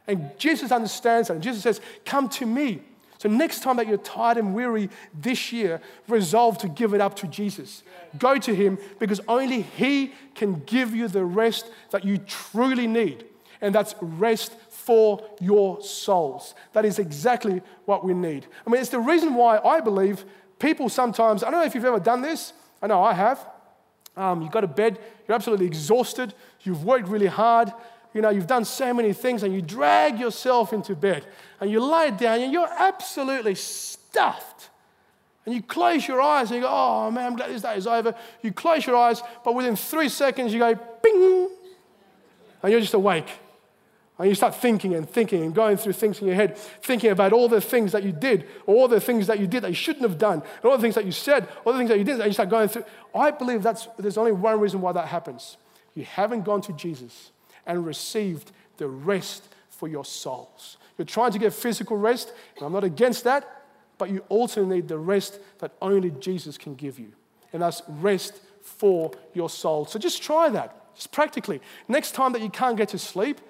And 0.06 0.30
Jesus 0.38 0.70
understands 0.70 1.28
that. 1.28 1.34
And 1.34 1.42
Jesus 1.42 1.62
says, 1.62 1.80
Come 2.04 2.28
to 2.30 2.46
me. 2.46 2.82
So, 3.18 3.30
next 3.30 3.62
time 3.62 3.76
that 3.76 3.86
you're 3.88 3.96
tired 3.96 4.36
and 4.36 4.54
weary 4.54 4.90
this 5.14 5.50
year, 5.50 5.80
resolve 6.06 6.58
to 6.58 6.68
give 6.68 6.92
it 6.92 7.00
up 7.00 7.16
to 7.16 7.26
Jesus. 7.26 7.82
Go 8.18 8.36
to 8.38 8.54
Him 8.54 8.78
because 8.98 9.20
only 9.26 9.62
He 9.62 10.12
can 10.34 10.62
give 10.66 10.94
you 10.94 11.08
the 11.08 11.24
rest 11.24 11.70
that 11.90 12.04
you 12.04 12.18
truly 12.18 12.86
need. 12.86 13.24
And 13.62 13.74
that's 13.74 13.94
rest 14.00 14.52
for 14.86 15.20
your 15.40 15.82
souls. 15.82 16.54
That 16.72 16.84
is 16.84 17.00
exactly 17.00 17.60
what 17.86 18.04
we 18.04 18.14
need. 18.14 18.46
I 18.64 18.70
mean, 18.70 18.80
it's 18.80 18.90
the 18.90 19.00
reason 19.00 19.34
why 19.34 19.58
I 19.58 19.80
believe 19.80 20.24
people 20.60 20.88
sometimes, 20.88 21.42
I 21.42 21.50
don't 21.50 21.60
know 21.60 21.66
if 21.66 21.74
you've 21.74 21.84
ever 21.84 21.98
done 21.98 22.22
this, 22.22 22.52
I 22.80 22.86
know 22.86 23.02
I 23.02 23.12
have. 23.12 23.44
Um, 24.16 24.42
you 24.42 24.48
go 24.48 24.60
to 24.60 24.68
bed, 24.68 24.98
you're 25.26 25.34
absolutely 25.34 25.66
exhausted, 25.66 26.32
you've 26.62 26.84
worked 26.84 27.08
really 27.08 27.26
hard, 27.26 27.72
you 28.14 28.22
know, 28.22 28.30
you've 28.30 28.46
done 28.46 28.64
so 28.64 28.94
many 28.94 29.12
things, 29.12 29.42
and 29.42 29.52
you 29.52 29.60
drag 29.60 30.20
yourself 30.20 30.72
into 30.72 30.94
bed 30.94 31.26
and 31.60 31.68
you 31.68 31.80
lie 31.80 32.10
down 32.10 32.40
and 32.40 32.52
you're 32.52 32.72
absolutely 32.78 33.56
stuffed. 33.56 34.70
And 35.44 35.54
you 35.54 35.62
close 35.62 36.06
your 36.06 36.20
eyes 36.20 36.50
and 36.50 36.56
you 36.56 36.62
go, 36.62 36.70
oh 36.70 37.10
man, 37.10 37.26
I'm 37.26 37.36
glad 37.36 37.50
this 37.50 37.62
day 37.62 37.76
is 37.76 37.86
over. 37.86 38.14
You 38.40 38.52
close 38.52 38.86
your 38.86 38.96
eyes, 38.96 39.20
but 39.44 39.54
within 39.54 39.76
three 39.76 40.08
seconds 40.08 40.52
you 40.52 40.60
go, 40.60 40.74
bing, 41.02 41.50
and 42.62 42.72
you're 42.72 42.80
just 42.80 42.94
awake. 42.94 43.28
And 44.18 44.28
you 44.28 44.34
start 44.34 44.54
thinking 44.54 44.94
and 44.94 45.08
thinking 45.08 45.42
and 45.42 45.54
going 45.54 45.76
through 45.76 45.92
things 45.92 46.20
in 46.20 46.26
your 46.26 46.36
head, 46.36 46.56
thinking 46.56 47.10
about 47.10 47.34
all 47.34 47.48
the 47.48 47.60
things 47.60 47.92
that 47.92 48.02
you 48.02 48.12
did, 48.12 48.46
all 48.66 48.88
the 48.88 49.00
things 49.00 49.26
that 49.26 49.38
you 49.38 49.46
did 49.46 49.62
that 49.62 49.68
you 49.68 49.74
shouldn't 49.74 50.08
have 50.08 50.16
done, 50.18 50.42
and 50.42 50.64
all 50.64 50.76
the 50.76 50.82
things 50.82 50.94
that 50.94 51.04
you 51.04 51.12
said, 51.12 51.48
all 51.64 51.72
the 51.72 51.78
things 51.78 51.90
that 51.90 51.98
you 51.98 52.04
didn't, 52.04 52.22
and 52.22 52.28
you 52.28 52.32
start 52.32 52.48
going 52.48 52.68
through. 52.68 52.84
I 53.14 53.30
believe 53.30 53.62
that's, 53.62 53.88
there's 53.98 54.16
only 54.16 54.32
one 54.32 54.58
reason 54.58 54.80
why 54.80 54.92
that 54.92 55.08
happens. 55.08 55.58
You 55.94 56.04
haven't 56.04 56.44
gone 56.44 56.62
to 56.62 56.72
Jesus 56.72 57.30
and 57.66 57.84
received 57.84 58.52
the 58.78 58.88
rest 58.88 59.48
for 59.68 59.86
your 59.86 60.04
souls. 60.04 60.78
You're 60.96 61.04
trying 61.04 61.32
to 61.32 61.38
get 61.38 61.52
physical 61.52 61.98
rest, 61.98 62.32
and 62.56 62.64
I'm 62.64 62.72
not 62.72 62.84
against 62.84 63.24
that, 63.24 63.64
but 63.98 64.10
you 64.10 64.24
also 64.30 64.64
need 64.64 64.88
the 64.88 64.98
rest 64.98 65.40
that 65.58 65.72
only 65.82 66.10
Jesus 66.10 66.56
can 66.56 66.74
give 66.74 66.98
you. 66.98 67.12
And 67.52 67.60
that's 67.60 67.82
rest 67.86 68.40
for 68.62 69.12
your 69.34 69.50
soul. 69.50 69.84
So 69.84 69.98
just 69.98 70.22
try 70.22 70.48
that, 70.50 70.94
just 70.94 71.12
practically. 71.12 71.60
Next 71.86 72.12
time 72.12 72.32
that 72.32 72.40
you 72.42 72.50
can't 72.50 72.76
get 72.76 72.88
to 72.90 72.98
sleep, 72.98 73.40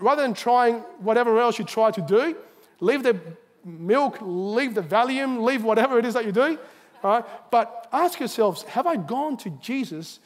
rather 0.00 0.22
than 0.22 0.34
trying 0.34 0.76
whatever 0.98 1.38
else 1.38 1.58
you 1.58 1.64
try 1.64 1.90
to 1.90 2.00
do, 2.00 2.36
leave 2.80 3.02
the 3.02 3.18
milk, 3.64 4.18
leave 4.20 4.74
the 4.74 4.82
Valium, 4.82 5.42
leave 5.42 5.64
whatever 5.64 5.98
it 5.98 6.04
is 6.04 6.14
that 6.14 6.24
you 6.24 6.32
do. 6.32 6.58
Right? 7.02 7.24
But 7.50 7.88
ask 7.92 8.18
yourselves, 8.20 8.62
have 8.64 8.86
I 8.86 8.96
gone 8.96 9.36
to 9.38 9.50
Jesus 9.50 10.20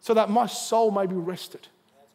so 0.00 0.14
that 0.14 0.30
my 0.30 0.46
soul 0.46 0.90
may 0.90 1.06
be 1.06 1.14
rested? 1.14 1.68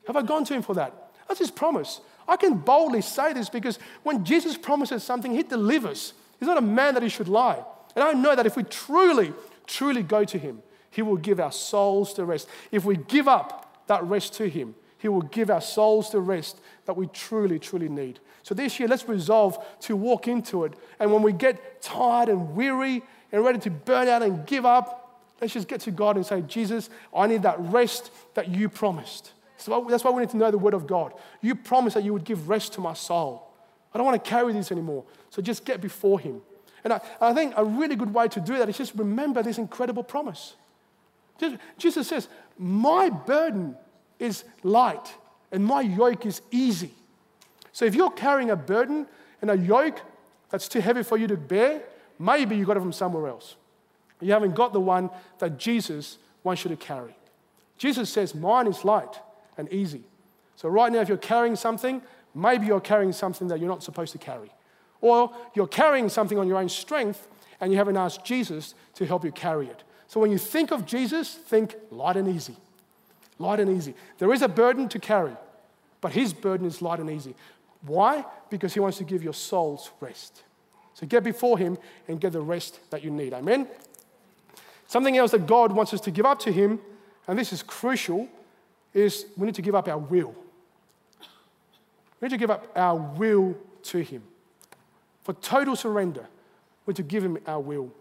Have 0.07 0.15
I 0.15 0.23
gone 0.23 0.43
to 0.45 0.53
him 0.53 0.61
for 0.61 0.73
that? 0.75 1.11
That's 1.27 1.39
his 1.39 1.51
promise. 1.51 2.01
I 2.27 2.35
can 2.37 2.55
boldly 2.55 3.01
say 3.01 3.33
this 3.33 3.49
because 3.49 3.79
when 4.03 4.23
Jesus 4.25 4.57
promises 4.57 5.03
something, 5.03 5.33
he 5.33 5.43
delivers. 5.43 6.13
He's 6.39 6.47
not 6.47 6.57
a 6.57 6.61
man 6.61 6.93
that 6.95 7.03
he 7.03 7.09
should 7.09 7.27
lie. 7.27 7.63
And 7.95 8.03
I 8.03 8.13
know 8.13 8.35
that 8.35 8.45
if 8.45 8.55
we 8.55 8.63
truly, 8.63 9.33
truly 9.67 10.03
go 10.03 10.23
to 10.23 10.37
him, 10.37 10.61
he 10.89 11.01
will 11.01 11.17
give 11.17 11.39
our 11.39 11.51
souls 11.51 12.13
the 12.13 12.25
rest. 12.25 12.47
If 12.71 12.85
we 12.85 12.97
give 12.97 13.27
up 13.27 13.85
that 13.87 14.03
rest 14.03 14.33
to 14.35 14.49
him, 14.49 14.75
he 15.01 15.07
will 15.07 15.23
give 15.23 15.49
our 15.49 15.61
souls 15.61 16.11
the 16.11 16.19
rest 16.19 16.61
that 16.85 16.95
we 16.95 17.07
truly, 17.07 17.57
truly 17.57 17.89
need. 17.89 18.19
So 18.43 18.53
this 18.53 18.79
year, 18.79 18.87
let's 18.87 19.07
resolve 19.07 19.57
to 19.81 19.95
walk 19.95 20.27
into 20.27 20.63
it. 20.63 20.73
And 20.99 21.11
when 21.11 21.23
we 21.23 21.33
get 21.33 21.81
tired 21.81 22.29
and 22.29 22.55
weary 22.55 23.01
and 23.31 23.43
ready 23.43 23.59
to 23.59 23.71
burn 23.71 24.07
out 24.07 24.21
and 24.21 24.45
give 24.45 24.65
up, 24.65 25.19
let's 25.41 25.53
just 25.53 25.67
get 25.67 25.81
to 25.81 25.91
God 25.91 26.17
and 26.17 26.25
say, 26.25 26.41
Jesus, 26.41 26.89
I 27.15 27.27
need 27.27 27.41
that 27.43 27.59
rest 27.59 28.11
that 28.35 28.49
you 28.49 28.69
promised. 28.69 29.31
So 29.57 29.85
that's 29.89 30.03
why 30.03 30.11
we 30.11 30.21
need 30.21 30.29
to 30.31 30.37
know 30.37 30.51
the 30.51 30.57
Word 30.57 30.75
of 30.75 30.85
God. 30.85 31.13
You 31.41 31.55
promised 31.55 31.95
that 31.95 32.03
you 32.03 32.13
would 32.13 32.23
give 32.23 32.47
rest 32.47 32.73
to 32.73 32.81
my 32.81 32.93
soul. 32.93 33.47
I 33.93 33.97
don't 33.97 34.05
want 34.05 34.23
to 34.23 34.29
carry 34.29 34.53
this 34.53 34.71
anymore. 34.71 35.03
So 35.31 35.41
just 35.41 35.65
get 35.65 35.81
before 35.81 36.19
Him. 36.19 36.41
And 36.83 36.93
I, 36.93 37.01
I 37.19 37.33
think 37.33 37.53
a 37.57 37.65
really 37.65 37.95
good 37.95 38.13
way 38.13 38.27
to 38.27 38.39
do 38.39 38.57
that 38.57 38.69
is 38.69 38.77
just 38.77 38.93
remember 38.95 39.41
this 39.41 39.57
incredible 39.57 40.03
promise. 40.03 40.55
Jesus 41.77 42.07
says, 42.07 42.27
My 42.57 43.09
burden 43.09 43.75
is 44.21 44.43
light 44.63 45.15
and 45.51 45.65
my 45.65 45.81
yoke 45.81 46.25
is 46.25 46.41
easy. 46.51 46.93
So 47.73 47.85
if 47.85 47.95
you're 47.95 48.11
carrying 48.11 48.51
a 48.51 48.55
burden 48.55 49.07
and 49.41 49.49
a 49.49 49.57
yoke 49.57 49.99
that's 50.49 50.67
too 50.67 50.79
heavy 50.79 51.03
for 51.03 51.17
you 51.17 51.27
to 51.27 51.37
bear, 51.37 51.81
maybe 52.19 52.55
you 52.55 52.65
got 52.65 52.77
it 52.77 52.81
from 52.81 52.93
somewhere 52.93 53.27
else. 53.27 53.55
You 54.21 54.31
haven't 54.31 54.55
got 54.55 54.71
the 54.71 54.79
one 54.79 55.09
that 55.39 55.57
Jesus 55.57 56.17
wants 56.43 56.63
you 56.63 56.69
to 56.69 56.77
carry. 56.77 57.15
Jesus 57.77 58.09
says, 58.09 58.35
Mine 58.35 58.67
is 58.67 58.85
light 58.85 59.19
and 59.57 59.71
easy. 59.73 60.03
So, 60.55 60.69
right 60.69 60.91
now, 60.91 60.99
if 60.99 61.09
you're 61.09 61.17
carrying 61.17 61.55
something, 61.55 62.01
maybe 62.35 62.67
you're 62.67 62.79
carrying 62.79 63.11
something 63.11 63.47
that 63.47 63.59
you're 63.59 63.69
not 63.69 63.81
supposed 63.81 64.11
to 64.11 64.19
carry. 64.19 64.51
Or 65.01 65.31
you're 65.55 65.67
carrying 65.67 66.07
something 66.07 66.37
on 66.37 66.47
your 66.47 66.59
own 66.59 66.69
strength 66.69 67.27
and 67.59 67.71
you 67.71 67.79
haven't 67.79 67.97
asked 67.97 68.23
Jesus 68.23 68.75
to 68.95 69.05
help 69.07 69.25
you 69.25 69.31
carry 69.31 69.67
it. 69.67 69.83
So, 70.05 70.19
when 70.19 70.29
you 70.29 70.37
think 70.37 70.71
of 70.71 70.85
Jesus, 70.85 71.33
think 71.33 71.75
light 71.89 72.17
and 72.17 72.27
easy. 72.27 72.57
Light 73.41 73.59
and 73.59 73.75
easy. 73.75 73.95
There 74.19 74.31
is 74.31 74.41
a 74.41 74.47
burden 74.47 74.87
to 74.89 74.99
carry, 74.99 75.35
but 75.99 76.11
his 76.11 76.31
burden 76.31 76.67
is 76.67 76.81
light 76.81 76.99
and 76.99 77.09
easy. 77.09 77.35
Why? 77.85 78.23
Because 78.49 78.73
he 78.73 78.79
wants 78.79 78.97
to 78.99 79.03
give 79.03 79.23
your 79.23 79.33
souls 79.33 79.89
rest. 79.99 80.43
So 80.93 81.07
get 81.07 81.23
before 81.23 81.57
him 81.57 81.77
and 82.07 82.19
get 82.19 82.33
the 82.33 82.41
rest 82.41 82.79
that 82.91 83.03
you 83.03 83.09
need. 83.09 83.33
Amen? 83.33 83.67
Something 84.87 85.17
else 85.17 85.31
that 85.31 85.47
God 85.47 85.71
wants 85.71 85.93
us 85.93 86.01
to 86.01 86.11
give 86.11 86.25
up 86.25 86.39
to 86.39 86.51
him, 86.51 86.79
and 87.27 87.39
this 87.39 87.51
is 87.51 87.63
crucial, 87.63 88.27
is 88.93 89.25
we 89.37 89.45
need 89.45 89.55
to 89.55 89.61
give 89.61 89.73
up 89.73 89.87
our 89.87 89.97
will. 89.97 90.35
We 92.19 92.27
need 92.27 92.31
to 92.31 92.37
give 92.37 92.51
up 92.51 92.67
our 92.75 92.95
will 92.95 93.57
to 93.83 93.99
him. 93.99 94.21
For 95.23 95.33
total 95.33 95.75
surrender, 95.75 96.27
we 96.85 96.91
need 96.91 96.97
to 96.97 97.03
give 97.03 97.23
him 97.23 97.39
our 97.47 97.59
will. 97.59 97.91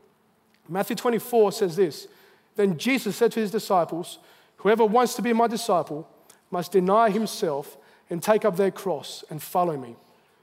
Matthew 0.68 0.96
24 0.96 1.52
says 1.52 1.76
this 1.76 2.08
Then 2.56 2.76
Jesus 2.76 3.16
said 3.16 3.32
to 3.32 3.40
his 3.40 3.50
disciples, 3.50 4.18
Whoever 4.60 4.84
wants 4.84 5.14
to 5.14 5.22
be 5.22 5.32
my 5.32 5.46
disciple 5.46 6.08
must 6.50 6.72
deny 6.72 7.10
himself 7.10 7.76
and 8.10 8.22
take 8.22 8.44
up 8.44 8.56
their 8.56 8.70
cross 8.70 9.24
and 9.30 9.42
follow 9.42 9.76
me. 9.76 9.96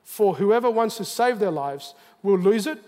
For 0.03 0.35
whoever 0.35 0.71
wants 0.71 0.97
to 0.97 1.05
save 1.05 1.39
their 1.39 1.51
lives 1.51 1.93
will 2.23 2.39
lose 2.39 2.65
it, 2.65 2.79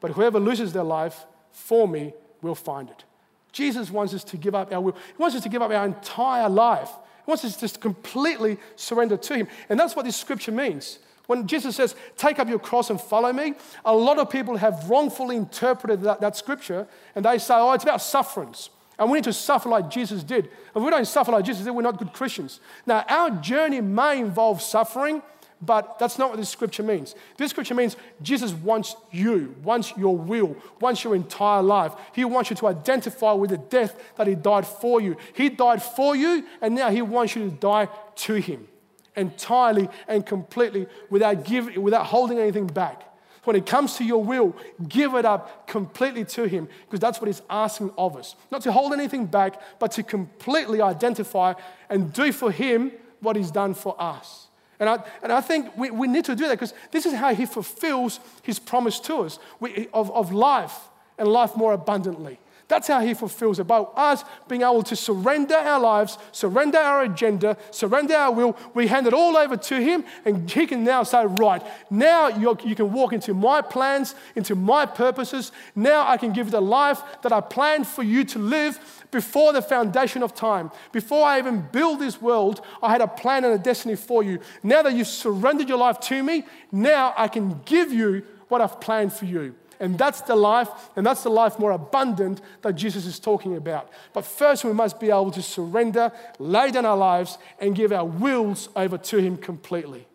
but 0.00 0.12
whoever 0.12 0.38
loses 0.38 0.72
their 0.72 0.84
life 0.84 1.26
for 1.52 1.88
me 1.88 2.14
will 2.40 2.54
find 2.54 2.88
it. 2.88 3.04
Jesus 3.52 3.90
wants 3.90 4.14
us 4.14 4.24
to 4.24 4.36
give 4.36 4.54
up 4.54 4.72
our 4.72 4.80
will. 4.80 4.92
He 4.92 5.20
wants 5.20 5.36
us 5.36 5.42
to 5.42 5.48
give 5.48 5.60
up 5.60 5.70
our 5.70 5.84
entire 5.84 6.48
life. 6.48 6.90
He 7.24 7.30
wants 7.30 7.44
us 7.44 7.54
to 7.54 7.60
just 7.60 7.80
completely 7.80 8.58
surrender 8.76 9.16
to 9.16 9.34
Him. 9.34 9.48
And 9.68 9.78
that's 9.78 9.96
what 9.96 10.04
this 10.04 10.16
scripture 10.16 10.52
means. 10.52 11.00
When 11.26 11.46
Jesus 11.46 11.76
says, 11.76 11.94
Take 12.16 12.38
up 12.38 12.48
your 12.48 12.58
cross 12.58 12.88
and 12.88 13.00
follow 13.00 13.32
me, 13.32 13.54
a 13.84 13.94
lot 13.94 14.18
of 14.18 14.30
people 14.30 14.56
have 14.56 14.88
wrongfully 14.88 15.36
interpreted 15.36 16.02
that, 16.02 16.20
that 16.20 16.36
scripture 16.36 16.86
and 17.14 17.24
they 17.24 17.38
say, 17.38 17.54
Oh, 17.54 17.72
it's 17.72 17.84
about 17.84 18.00
sufferings. 18.00 18.70
And 18.98 19.10
we 19.10 19.18
need 19.18 19.24
to 19.24 19.32
suffer 19.32 19.68
like 19.68 19.90
Jesus 19.90 20.24
did. 20.24 20.46
If 20.74 20.82
we 20.82 20.90
don't 20.90 21.06
suffer 21.06 21.32
like 21.32 21.44
Jesus 21.44 21.64
did, 21.64 21.70
we're 21.70 21.82
not 21.82 21.98
good 21.98 22.12
Christians. 22.12 22.60
Now, 22.86 23.04
our 23.08 23.30
journey 23.30 23.80
may 23.80 24.18
involve 24.18 24.60
suffering, 24.60 25.22
but 25.60 25.98
that's 25.98 26.18
not 26.18 26.30
what 26.30 26.38
this 26.38 26.48
scripture 26.48 26.82
means. 26.82 27.14
This 27.36 27.50
scripture 27.50 27.74
means 27.74 27.96
Jesus 28.22 28.52
wants 28.52 28.96
you, 29.10 29.54
wants 29.62 29.92
your 29.96 30.16
will, 30.16 30.56
wants 30.80 31.04
your 31.04 31.14
entire 31.14 31.62
life. 31.62 31.92
He 32.12 32.24
wants 32.24 32.50
you 32.50 32.56
to 32.56 32.66
identify 32.68 33.32
with 33.32 33.50
the 33.50 33.58
death 33.58 34.00
that 34.16 34.26
He 34.26 34.34
died 34.34 34.66
for 34.66 35.00
you. 35.00 35.16
He 35.34 35.48
died 35.48 35.82
for 35.82 36.16
you, 36.16 36.44
and 36.60 36.74
now 36.74 36.90
He 36.90 37.02
wants 37.02 37.36
you 37.36 37.50
to 37.50 37.56
die 37.56 37.88
to 38.16 38.34
Him 38.34 38.68
entirely 39.16 39.88
and 40.06 40.24
completely 40.24 40.86
without, 41.10 41.44
giving, 41.44 41.82
without 41.82 42.06
holding 42.06 42.38
anything 42.38 42.66
back. 42.66 43.07
When 43.44 43.56
it 43.56 43.66
comes 43.66 43.96
to 43.96 44.04
your 44.04 44.22
will, 44.22 44.56
give 44.88 45.14
it 45.14 45.24
up 45.24 45.66
completely 45.66 46.24
to 46.26 46.44
Him 46.44 46.68
because 46.86 47.00
that's 47.00 47.20
what 47.20 47.26
He's 47.26 47.42
asking 47.48 47.92
of 47.96 48.16
us. 48.16 48.34
Not 48.50 48.62
to 48.62 48.72
hold 48.72 48.92
anything 48.92 49.26
back, 49.26 49.60
but 49.78 49.92
to 49.92 50.02
completely 50.02 50.80
identify 50.80 51.54
and 51.88 52.12
do 52.12 52.32
for 52.32 52.50
Him 52.50 52.92
what 53.20 53.36
He's 53.36 53.50
done 53.50 53.74
for 53.74 53.96
us. 53.98 54.48
And 54.80 54.88
I, 54.88 54.98
and 55.22 55.32
I 55.32 55.40
think 55.40 55.76
we, 55.76 55.90
we 55.90 56.06
need 56.06 56.24
to 56.26 56.36
do 56.36 56.44
that 56.44 56.54
because 56.54 56.74
this 56.92 57.04
is 57.04 57.14
how 57.14 57.34
he 57.34 57.46
fulfills 57.46 58.20
his 58.42 58.58
promise 58.58 59.00
to 59.00 59.18
us 59.18 59.38
we, 59.58 59.88
of, 59.92 60.10
of 60.12 60.32
life 60.32 60.76
and 61.18 61.28
life 61.28 61.56
more 61.56 61.72
abundantly. 61.72 62.38
That's 62.68 62.86
how 62.86 63.00
he 63.00 63.14
fulfills. 63.14 63.58
By 63.60 63.78
us 63.78 64.24
being 64.46 64.60
able 64.60 64.82
to 64.82 64.94
surrender 64.94 65.54
our 65.54 65.80
lives, 65.80 66.18
surrender 66.32 66.76
our 66.76 67.02
agenda, 67.02 67.56
surrender 67.70 68.14
our 68.14 68.30
will, 68.30 68.58
we 68.74 68.86
hand 68.86 69.06
it 69.06 69.14
all 69.14 69.38
over 69.38 69.56
to 69.56 69.80
him, 69.80 70.04
and 70.26 70.48
he 70.50 70.66
can 70.66 70.84
now 70.84 71.02
say, 71.02 71.24
Right, 71.24 71.62
now 71.88 72.28
you 72.28 72.54
can 72.54 72.92
walk 72.92 73.14
into 73.14 73.32
my 73.32 73.62
plans, 73.62 74.14
into 74.36 74.54
my 74.54 74.84
purposes. 74.84 75.50
Now 75.74 76.06
I 76.06 76.18
can 76.18 76.34
give 76.34 76.50
the 76.50 76.60
life 76.60 77.00
that 77.22 77.32
I 77.32 77.40
planned 77.40 77.86
for 77.86 78.02
you 78.02 78.22
to 78.24 78.38
live 78.38 78.78
before 79.10 79.54
the 79.54 79.62
foundation 79.62 80.22
of 80.22 80.34
time. 80.34 80.70
Before 80.92 81.24
I 81.24 81.38
even 81.38 81.66
build 81.72 82.00
this 82.00 82.20
world, 82.20 82.60
I 82.82 82.90
had 82.90 83.00
a 83.00 83.08
plan 83.08 83.44
and 83.44 83.54
a 83.54 83.58
destiny 83.58 83.96
for 83.96 84.22
you. 84.22 84.40
Now 84.62 84.82
that 84.82 84.92
you've 84.92 85.06
surrendered 85.06 85.70
your 85.70 85.78
life 85.78 86.00
to 86.00 86.22
me, 86.22 86.44
now 86.70 87.14
I 87.16 87.28
can 87.28 87.62
give 87.64 87.94
you 87.94 88.24
what 88.48 88.60
I've 88.60 88.78
planned 88.78 89.14
for 89.14 89.24
you. 89.24 89.54
And 89.80 89.96
that's 89.96 90.22
the 90.22 90.34
life, 90.34 90.68
and 90.96 91.06
that's 91.06 91.22
the 91.22 91.30
life 91.30 91.58
more 91.58 91.70
abundant 91.70 92.40
that 92.62 92.72
Jesus 92.72 93.06
is 93.06 93.20
talking 93.20 93.56
about. 93.56 93.88
But 94.12 94.24
first, 94.24 94.64
we 94.64 94.72
must 94.72 94.98
be 94.98 95.08
able 95.08 95.30
to 95.32 95.42
surrender, 95.42 96.10
lay 96.38 96.70
down 96.70 96.84
our 96.84 96.96
lives, 96.96 97.38
and 97.60 97.76
give 97.76 97.92
our 97.92 98.04
wills 98.04 98.68
over 98.74 98.98
to 98.98 99.18
Him 99.18 99.36
completely. 99.36 100.06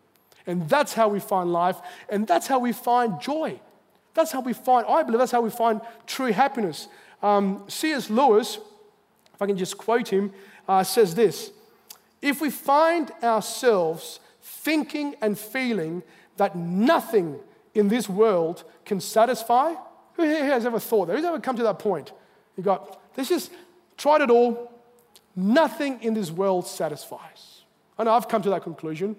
And 0.46 0.68
that's 0.68 0.92
how 0.92 1.08
we 1.08 1.20
find 1.20 1.50
life, 1.52 1.76
and 2.10 2.26
that's 2.26 2.46
how 2.46 2.58
we 2.58 2.72
find 2.72 3.20
joy. 3.20 3.58
That's 4.12 4.30
how 4.30 4.40
we 4.40 4.52
find, 4.52 4.86
I 4.86 5.02
believe, 5.02 5.18
that's 5.18 5.32
how 5.32 5.40
we 5.40 5.50
find 5.50 5.80
true 6.06 6.32
happiness. 6.32 6.88
Um, 7.22 7.64
C.S. 7.68 8.10
Lewis, 8.10 8.58
if 9.34 9.42
I 9.42 9.46
can 9.46 9.56
just 9.56 9.78
quote 9.78 10.08
him, 10.08 10.32
uh, 10.68 10.84
says 10.84 11.14
this 11.14 11.50
If 12.22 12.40
we 12.40 12.50
find 12.50 13.10
ourselves 13.22 14.20
thinking 14.42 15.16
and 15.20 15.38
feeling 15.38 16.02
that 16.36 16.54
nothing 16.54 17.38
in 17.74 17.88
this 17.88 18.08
world 18.08 18.64
can 18.84 19.00
satisfy. 19.00 19.74
Who 20.14 20.22
here 20.22 20.44
has 20.44 20.64
ever 20.64 20.78
thought 20.78 21.06
that? 21.06 21.16
Who's 21.16 21.24
ever 21.24 21.40
come 21.40 21.56
to 21.56 21.64
that 21.64 21.78
point? 21.78 22.12
You 22.56 22.62
got, 22.62 23.14
this 23.14 23.28
just 23.28 23.52
tried 23.96 24.20
it 24.20 24.30
all. 24.30 24.72
Nothing 25.36 26.00
in 26.02 26.14
this 26.14 26.30
world 26.30 26.66
satisfies. 26.66 27.62
I 27.98 28.04
know 28.04 28.12
I've 28.12 28.28
come 28.28 28.42
to 28.42 28.50
that 28.50 28.62
conclusion, 28.62 29.16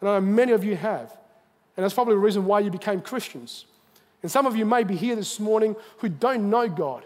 and 0.00 0.08
I 0.08 0.14
know 0.14 0.20
many 0.20 0.52
of 0.52 0.64
you 0.64 0.76
have. 0.76 1.16
And 1.76 1.84
that's 1.84 1.94
probably 1.94 2.14
the 2.14 2.18
reason 2.18 2.44
why 2.44 2.60
you 2.60 2.70
became 2.70 3.00
Christians. 3.00 3.66
And 4.22 4.30
some 4.30 4.46
of 4.46 4.56
you 4.56 4.66
may 4.66 4.84
be 4.84 4.96
here 4.96 5.16
this 5.16 5.40
morning 5.40 5.76
who 5.98 6.08
don't 6.08 6.50
know 6.50 6.68
God, 6.68 7.04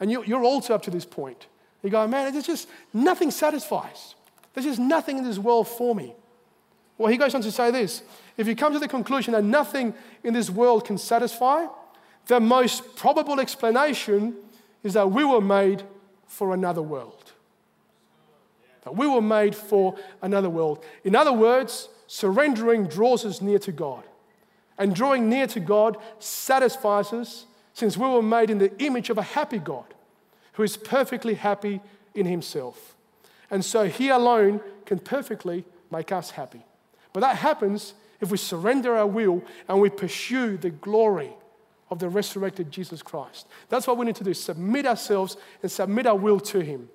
and 0.00 0.10
you, 0.10 0.22
are 0.36 0.44
also 0.44 0.74
up 0.74 0.82
to 0.82 0.90
this 0.90 1.04
point. 1.04 1.46
You 1.82 1.90
go, 1.90 2.06
man, 2.06 2.32
there's 2.32 2.46
just 2.46 2.68
nothing 2.92 3.30
satisfies. 3.30 4.14
There's 4.52 4.66
just 4.66 4.78
nothing 4.78 5.18
in 5.18 5.24
this 5.24 5.38
world 5.38 5.68
for 5.68 5.94
me. 5.94 6.14
Well, 6.96 7.10
he 7.10 7.16
goes 7.16 7.34
on 7.34 7.42
to 7.42 7.52
say 7.52 7.70
this 7.70 8.02
if 8.36 8.48
you 8.48 8.56
come 8.56 8.72
to 8.72 8.78
the 8.78 8.88
conclusion 8.88 9.32
that 9.32 9.44
nothing 9.44 9.94
in 10.22 10.34
this 10.34 10.50
world 10.50 10.84
can 10.84 10.98
satisfy, 10.98 11.66
the 12.26 12.40
most 12.40 12.96
probable 12.96 13.40
explanation 13.40 14.34
is 14.82 14.94
that 14.94 15.10
we 15.10 15.24
were 15.24 15.40
made 15.40 15.82
for 16.26 16.52
another 16.52 16.82
world. 16.82 17.32
That 18.82 18.96
we 18.96 19.06
were 19.06 19.22
made 19.22 19.54
for 19.54 19.96
another 20.20 20.50
world. 20.50 20.84
In 21.04 21.14
other 21.14 21.32
words, 21.32 21.88
surrendering 22.06 22.86
draws 22.86 23.24
us 23.24 23.40
near 23.40 23.58
to 23.60 23.72
God. 23.72 24.04
And 24.76 24.94
drawing 24.94 25.28
near 25.28 25.46
to 25.48 25.60
God 25.60 25.96
satisfies 26.18 27.12
us 27.12 27.46
since 27.72 27.96
we 27.96 28.08
were 28.08 28.22
made 28.22 28.50
in 28.50 28.58
the 28.58 28.76
image 28.82 29.10
of 29.10 29.18
a 29.18 29.22
happy 29.22 29.58
God 29.58 29.94
who 30.54 30.62
is 30.62 30.76
perfectly 30.76 31.34
happy 31.34 31.80
in 32.14 32.26
himself. 32.26 32.96
And 33.50 33.64
so 33.64 33.86
he 33.86 34.08
alone 34.08 34.60
can 34.86 34.98
perfectly 34.98 35.64
make 35.90 36.10
us 36.12 36.30
happy. 36.30 36.64
But 37.12 37.20
that 37.20 37.36
happens 37.36 37.94
if 38.20 38.30
we 38.30 38.36
surrender 38.36 38.96
our 38.96 39.06
will 39.06 39.42
and 39.68 39.80
we 39.80 39.90
pursue 39.90 40.56
the 40.56 40.70
glory 40.70 41.32
of 41.90 41.98
the 41.98 42.08
resurrected 42.08 42.70
Jesus 42.70 43.02
Christ. 43.02 43.46
That's 43.68 43.86
what 43.86 43.98
we 43.98 44.06
need 44.06 44.16
to 44.16 44.24
do 44.24 44.34
submit 44.34 44.86
ourselves 44.86 45.36
and 45.62 45.70
submit 45.70 46.06
our 46.06 46.16
will 46.16 46.40
to 46.40 46.60
Him. 46.60 46.88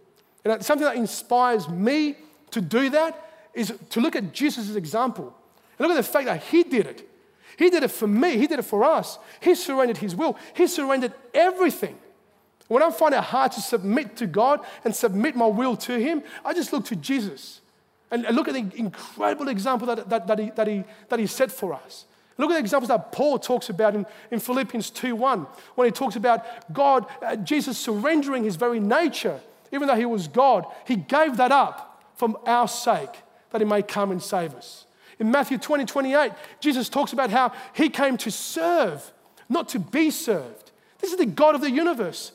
And 0.44 0.64
something 0.64 0.86
that 0.86 0.96
inspires 0.96 1.70
me 1.70 2.16
to 2.52 2.62
do 2.62 2.90
that 2.92 3.30
is 3.54 3.74
to 3.90 4.00
look 4.00 4.16
at 4.16 4.34
Jesus' 4.34 4.76
example 4.76 5.36
and 5.78 5.88
look 5.88 5.98
at 5.98 6.06
the 6.06 6.12
fact 6.12 6.26
that 6.26 6.44
He 6.44 6.64
did 6.64 6.86
it. 6.88 7.10
He 7.58 7.70
did 7.70 7.84
it 7.84 7.92
for 7.92 8.08
me, 8.08 8.38
He 8.38 8.48
did 8.48 8.60
it 8.60 8.66
for 8.66 8.84
us. 8.84 9.20
He 9.42 9.56
surrendered 9.56 9.98
His 9.98 10.16
will, 10.16 10.38
He 10.54 10.68
surrendered 10.68 11.14
everything. 11.34 11.98
When 12.68 12.84
I 12.84 12.92
find 12.92 13.16
it 13.16 13.22
hard 13.22 13.52
to 13.54 13.62
submit 13.62 14.16
to 14.18 14.28
God 14.28 14.64
and 14.86 14.96
submit 14.96 15.36
my 15.36 15.48
will 15.48 15.76
to 15.78 16.00
Him, 16.00 16.24
I 16.46 16.54
just 16.54 16.72
look 16.72 16.86
to 16.86 16.96
Jesus. 16.96 17.62
And 18.12 18.24
look 18.36 18.48
at 18.48 18.54
the 18.56 18.66
incredible 18.76 19.50
example 19.50 19.88
that, 19.88 20.10
that, 20.10 20.28
that, 20.28 20.40
he, 20.40 20.50
that, 20.52 20.68
he, 20.68 20.84
that 21.10 21.20
he 21.20 21.28
set 21.28 21.52
for 21.52 21.74
us. 21.74 22.06
Look 22.38 22.50
at 22.52 22.54
the 22.54 22.60
examples 22.60 22.88
that 22.88 23.12
Paul 23.12 23.38
talks 23.38 23.70
about 23.70 23.96
in, 23.96 24.06
in 24.32 24.40
Philippians 24.40 24.92
2.1 24.92 25.46
when 25.76 25.86
he 25.86 25.92
talks 25.92 26.16
about 26.16 26.74
God, 26.74 27.06
uh, 27.22 27.36
Jesus 27.36 27.78
surrendering 27.78 28.46
his 28.46 28.56
very 28.56 28.80
nature. 28.80 29.40
Even 29.72 29.88
though 29.88 29.96
he 29.96 30.06
was 30.06 30.28
God, 30.28 30.66
he 30.88 30.96
gave 30.96 31.38
that 31.38 31.52
up 31.52 32.02
for 32.16 32.40
our 32.48 32.68
sake 32.68 33.10
that 33.52 33.62
he 33.62 33.66
may 33.66 33.84
come 33.84 34.10
and 34.10 34.24
save 34.24 34.56
us. 34.56 34.86
In 35.20 35.30
Matthew 35.30 35.58
20, 35.58 35.86
28, 35.86 36.32
Jesus 36.62 36.88
talks 36.88 37.12
about 37.12 37.30
how 37.30 37.52
he 37.74 37.90
came 37.90 38.16
to 38.18 38.32
serve, 38.32 39.12
not 39.50 39.68
to 39.70 39.80
be 39.80 40.10
served. 40.10 40.72
This 41.00 41.12
is 41.12 41.18
the 41.18 41.26
God 41.26 41.56
of 41.56 41.62
the 41.62 41.70
universe. 41.70 42.32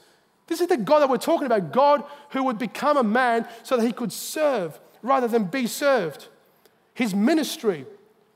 This 0.46 0.60
is 0.60 0.68
the 0.68 0.76
God 0.76 1.00
that 1.00 1.08
we're 1.08 1.16
talking 1.16 1.46
about, 1.46 1.72
God 1.72 2.04
who 2.30 2.44
would 2.44 2.58
become 2.58 2.98
a 2.98 3.02
man 3.02 3.48
so 3.62 3.78
that 3.78 3.87
he 3.87 3.92
could 3.92 4.12
serve 4.12 4.78
rather 5.05 5.29
than 5.29 5.45
be 5.45 5.67
served. 5.67 6.29
His 6.95 7.14
ministry 7.14 7.87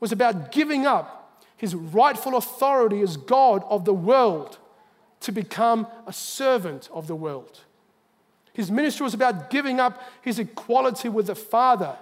was 0.00 0.12
about 0.12 0.52
giving 0.52 0.86
up 0.86 1.44
his 1.56 1.74
rightful 1.74 2.36
authority 2.36 3.00
as 3.00 3.16
God 3.16 3.64
of 3.68 3.84
the 3.84 3.94
world 3.94 4.58
to 5.20 5.32
become 5.32 5.86
a 6.06 6.12
servant 6.12 6.88
of 6.92 7.08
the 7.08 7.16
world. 7.16 7.60
His 8.52 8.70
ministry 8.70 9.04
was 9.04 9.14
about 9.14 9.50
giving 9.50 9.80
up 9.80 10.02
his 10.20 10.38
equality 10.38 11.08
with 11.08 11.26
the 11.26 11.34
Father 11.34 11.96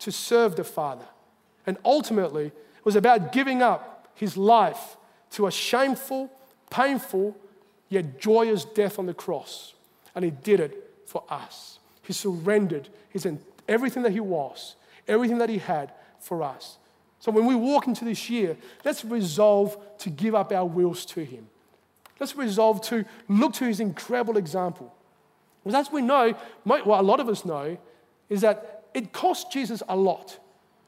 to 0.00 0.10
serve 0.10 0.56
the 0.56 0.64
Father. 0.64 1.06
And 1.66 1.78
ultimately, 1.84 2.46
it 2.46 2.84
was 2.84 2.96
about 2.96 3.32
giving 3.32 3.62
up 3.62 4.08
his 4.14 4.36
life 4.36 4.96
to 5.32 5.46
a 5.46 5.50
shameful, 5.50 6.30
painful, 6.68 7.36
yet 7.88 8.18
joyous 8.20 8.64
death 8.64 8.98
on 8.98 9.06
the 9.06 9.14
cross. 9.14 9.74
And 10.14 10.24
he 10.24 10.30
did 10.30 10.60
it 10.60 11.02
for 11.06 11.22
us. 11.30 11.78
He 12.02 12.12
surrendered 12.12 12.88
his 13.08 13.24
everything 13.70 14.02
that 14.02 14.12
He 14.12 14.20
was, 14.20 14.76
everything 15.08 15.38
that 15.38 15.48
He 15.48 15.56
had 15.56 15.92
for 16.18 16.42
us. 16.42 16.76
So 17.20 17.32
when 17.32 17.46
we 17.46 17.54
walk 17.54 17.86
into 17.86 18.04
this 18.04 18.28
year, 18.28 18.56
let's 18.84 19.04
resolve 19.04 19.78
to 19.98 20.10
give 20.10 20.34
up 20.34 20.52
our 20.52 20.66
wills 20.66 21.06
to 21.06 21.24
Him. 21.24 21.48
Let's 22.18 22.36
resolve 22.36 22.82
to 22.88 23.06
look 23.28 23.54
to 23.54 23.64
His 23.64 23.80
incredible 23.80 24.36
example. 24.36 24.94
Because 25.64 25.86
as 25.86 25.92
we 25.92 26.02
know, 26.02 26.34
what 26.64 26.86
a 26.86 27.02
lot 27.02 27.20
of 27.20 27.28
us 27.28 27.44
know, 27.46 27.78
is 28.28 28.42
that 28.42 28.84
it 28.92 29.12
cost 29.12 29.52
Jesus 29.52 29.82
a 29.88 29.96
lot. 29.96 30.38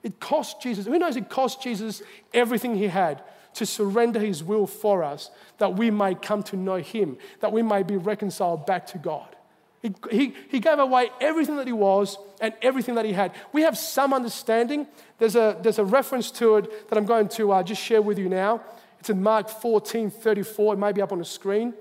It 0.02 0.18
cost 0.18 0.60
Jesus, 0.60 0.86
who 0.86 0.98
knows 0.98 1.16
it 1.16 1.28
cost 1.28 1.62
Jesus 1.62 2.02
everything 2.34 2.74
he 2.74 2.88
had 2.88 3.22
to 3.54 3.66
surrender 3.66 4.18
his 4.18 4.42
will 4.42 4.66
for 4.66 5.04
us 5.04 5.30
that 5.58 5.76
we 5.76 5.90
may 5.90 6.14
come 6.14 6.42
to 6.44 6.56
know 6.56 6.76
him, 6.76 7.18
that 7.40 7.52
we 7.52 7.62
may 7.62 7.82
be 7.82 7.96
reconciled 7.96 8.66
back 8.66 8.86
to 8.88 8.98
God. 8.98 9.36
He, 9.82 9.92
he, 10.12 10.34
he 10.48 10.60
gave 10.60 10.78
away 10.78 11.10
everything 11.20 11.56
that 11.56 11.66
he 11.66 11.72
was 11.72 12.16
and 12.40 12.54
everything 12.62 12.94
that 12.94 13.04
he 13.04 13.12
had. 13.12 13.32
We 13.52 13.62
have 13.62 13.76
some 13.76 14.14
understanding. 14.14 14.86
There's 15.18 15.34
a, 15.34 15.58
there's 15.60 15.80
a 15.80 15.84
reference 15.84 16.30
to 16.32 16.56
it 16.56 16.88
that 16.88 16.96
I'm 16.96 17.04
going 17.04 17.28
to 17.30 17.50
uh, 17.50 17.62
just 17.64 17.82
share 17.82 18.00
with 18.00 18.16
you 18.16 18.28
now. 18.28 18.62
It's 19.00 19.10
in 19.10 19.20
Mark 19.20 19.48
14 19.48 20.10
34. 20.10 20.74
It 20.74 20.76
may 20.76 20.92
be 20.92 21.02
up 21.02 21.10
on 21.10 21.18
the 21.18 21.24
screen. 21.24 21.74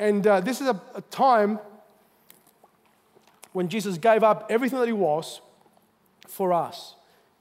And 0.00 0.26
uh, 0.26 0.40
this 0.40 0.60
is 0.60 0.66
a, 0.66 0.82
a 0.96 1.00
time 1.02 1.60
when 3.52 3.68
Jesus 3.68 3.96
gave 3.96 4.24
up 4.24 4.46
everything 4.50 4.80
that 4.80 4.88
he 4.88 4.92
was 4.92 5.40
for 6.26 6.52
us. 6.52 6.96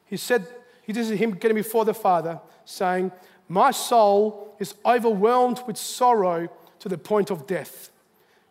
He 0.05 0.17
said, 0.17 0.45
he, 0.83 0.93
this 0.93 1.09
is 1.09 1.19
him 1.19 1.31
getting 1.31 1.55
before 1.55 1.85
the 1.85 1.93
Father, 1.95 2.39
saying, 2.65 3.11
My 3.49 3.71
soul 3.71 4.55
is 4.59 4.75
overwhelmed 4.85 5.63
with 5.65 5.77
sorrow 5.77 6.49
to 6.77 6.89
the 6.89 6.99
point 6.99 7.31
of 7.31 7.47
death. 7.47 7.89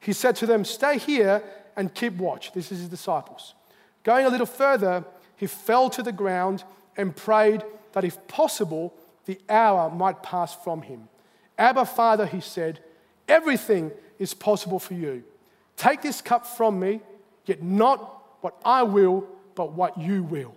He 0.03 0.13
said 0.13 0.37
to 0.37 0.47
them, 0.47 0.65
Stay 0.65 0.99
here 0.99 1.43
and 1.77 1.95
keep 1.95 2.17
watch. 2.17 2.53
This 2.53 2.73
is 2.73 2.81
his 2.81 2.89
disciples. 2.89 3.55
Going 4.03 4.27
a 4.27 4.29
little 4.29 4.47
further, 4.47 5.05
he 5.37 5.47
fell 5.47 5.89
to 5.91 6.03
the 6.03 6.13
ground 6.13 6.65
and 6.97 7.15
prayed 7.15 7.63
that 7.93 8.05
if 8.05 8.27
possible, 8.27 8.93
the 9.27 9.39
hour 9.49 9.91
might 9.91 10.23
pass 10.23 10.55
from 10.55 10.83
him. 10.83 11.09
Abba, 11.57 11.85
Father, 11.85 12.27
he 12.27 12.41
said, 12.41 12.81
everything 13.29 13.93
is 14.19 14.35
possible 14.35 14.81
for 14.81 14.95
you. 14.95 15.23
Take 15.77 16.03
this 16.03 16.21
cup 16.21 16.47
from 16.47 16.81
me, 16.81 17.01
yet 17.47 17.63
not 17.63 18.41
what 18.41 18.57
I 18.65 18.83
will, 18.83 19.27
but 19.55 19.73
what 19.73 19.99
you 19.99 20.25
will. 20.25 20.55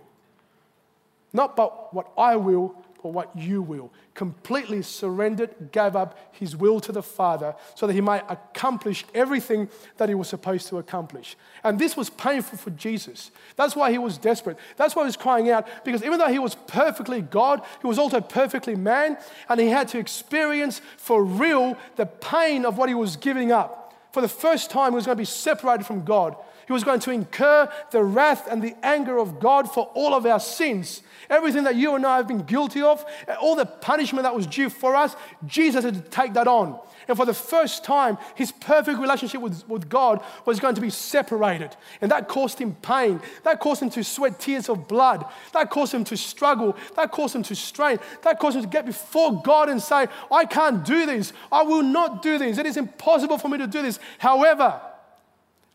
Not 1.33 1.55
but 1.55 1.93
what 1.93 2.11
I 2.17 2.35
will, 2.37 2.75
for 3.05 3.11
what 3.11 3.37
you 3.37 3.61
will. 3.61 3.93
Completely 4.15 4.81
surrendered, 4.81 5.71
gave 5.71 5.95
up 5.95 6.17
his 6.31 6.55
will 6.55 6.79
to 6.79 6.91
the 6.91 7.03
Father 7.03 7.53
so 7.75 7.85
that 7.85 7.93
he 7.93 8.01
might 8.01 8.25
accomplish 8.27 9.05
everything 9.13 9.69
that 9.97 10.09
he 10.09 10.15
was 10.15 10.27
supposed 10.27 10.67
to 10.69 10.79
accomplish. 10.79 11.37
And 11.63 11.77
this 11.77 11.95
was 11.95 12.09
painful 12.09 12.57
for 12.57 12.71
Jesus. 12.71 13.29
That's 13.57 13.75
why 13.75 13.91
he 13.91 13.99
was 13.99 14.17
desperate. 14.17 14.57
That's 14.75 14.95
why 14.95 15.03
he 15.03 15.05
was 15.05 15.17
crying 15.17 15.51
out, 15.51 15.67
because 15.85 16.03
even 16.03 16.17
though 16.17 16.29
he 16.29 16.39
was 16.39 16.55
perfectly 16.65 17.21
God, 17.21 17.61
he 17.79 17.85
was 17.85 17.99
also 17.99 18.19
perfectly 18.21 18.75
man, 18.75 19.19
and 19.49 19.59
he 19.59 19.67
had 19.67 19.87
to 19.89 19.99
experience 19.99 20.81
for 20.97 21.23
real 21.23 21.77
the 21.97 22.07
pain 22.07 22.65
of 22.65 22.79
what 22.79 22.89
he 22.89 22.95
was 22.95 23.17
giving 23.17 23.51
up. 23.51 23.93
For 24.13 24.21
the 24.21 24.27
first 24.27 24.71
time, 24.71 24.93
he 24.93 24.95
was 24.95 25.05
going 25.05 25.17
to 25.17 25.21
be 25.21 25.25
separated 25.25 25.85
from 25.85 26.05
God. 26.05 26.37
He 26.67 26.73
was 26.73 26.83
going 26.83 26.99
to 27.01 27.11
incur 27.11 27.71
the 27.91 28.03
wrath 28.03 28.47
and 28.49 28.61
the 28.61 28.75
anger 28.83 29.17
of 29.17 29.39
God 29.39 29.71
for 29.71 29.85
all 29.93 30.13
of 30.13 30.25
our 30.25 30.39
sins. 30.39 31.01
Everything 31.29 31.63
that 31.63 31.75
you 31.75 31.95
and 31.95 32.05
I 32.05 32.17
have 32.17 32.27
been 32.27 32.43
guilty 32.43 32.81
of, 32.81 33.05
all 33.39 33.55
the 33.55 33.65
punishment 33.65 34.23
that 34.23 34.35
was 34.35 34.47
due 34.47 34.69
for 34.69 34.95
us, 34.95 35.15
Jesus 35.45 35.83
had 35.83 35.93
to 35.93 36.01
take 36.01 36.33
that 36.33 36.47
on. 36.47 36.79
And 37.07 37.15
for 37.15 37.25
the 37.25 37.33
first 37.33 37.83
time, 37.83 38.17
his 38.33 38.51
perfect 38.51 38.97
relationship 38.99 39.41
with, 39.41 39.67
with 39.67 39.89
God 39.89 40.23
was 40.45 40.59
going 40.59 40.75
to 40.75 40.81
be 40.81 40.89
separated. 40.89 41.75
And 42.01 42.09
that 42.11 42.27
caused 42.27 42.57
him 42.57 42.75
pain. 42.75 43.21
That 43.43 43.59
caused 43.59 43.81
him 43.81 43.91
to 43.91 44.03
sweat 44.03 44.39
tears 44.39 44.69
of 44.69 44.87
blood. 44.87 45.25
That 45.53 45.69
caused 45.69 45.93
him 45.93 46.03
to 46.05 46.17
struggle. 46.17 46.75
That 46.95 47.11
caused 47.11 47.35
him 47.35 47.43
to 47.43 47.55
strain. 47.55 47.99
That 48.23 48.39
caused 48.39 48.57
him 48.57 48.63
to 48.63 48.69
get 48.69 48.85
before 48.85 49.41
God 49.41 49.69
and 49.69 49.81
say, 49.81 50.07
I 50.31 50.45
can't 50.45 50.83
do 50.83 51.05
this. 51.05 51.31
I 51.51 51.61
will 51.63 51.83
not 51.83 52.23
do 52.23 52.39
this. 52.39 52.57
It 52.57 52.65
is 52.65 52.77
impossible 52.77 53.37
for 53.37 53.49
me 53.49 53.59
to 53.59 53.67
do 53.67 53.81
this. 53.83 53.99
However, 54.17 54.81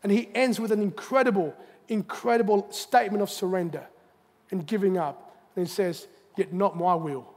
and 0.03 0.11
he 0.11 0.29
ends 0.33 0.59
with 0.59 0.71
an 0.71 0.81
incredible, 0.81 1.55
incredible 1.87 2.67
statement 2.71 3.21
of 3.21 3.29
surrender 3.29 3.85
and 4.49 4.65
giving 4.65 4.97
up. 4.97 5.35
And 5.55 5.65
he 5.65 5.71
says, 5.71 6.07
Yet 6.37 6.53
not 6.53 6.77
my 6.77 6.95
will, 6.95 7.27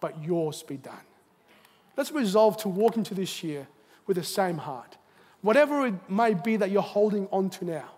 but 0.00 0.22
yours 0.22 0.62
be 0.62 0.76
done. 0.76 0.94
Let's 1.96 2.12
resolve 2.12 2.56
to 2.58 2.68
walk 2.68 2.96
into 2.96 3.14
this 3.14 3.42
year 3.42 3.66
with 4.06 4.16
the 4.16 4.24
same 4.24 4.58
heart. 4.58 4.96
Whatever 5.42 5.86
it 5.86 5.94
may 6.08 6.34
be 6.34 6.56
that 6.56 6.70
you're 6.70 6.80
holding 6.80 7.26
on 7.32 7.50
to 7.50 7.64
now, 7.64 7.90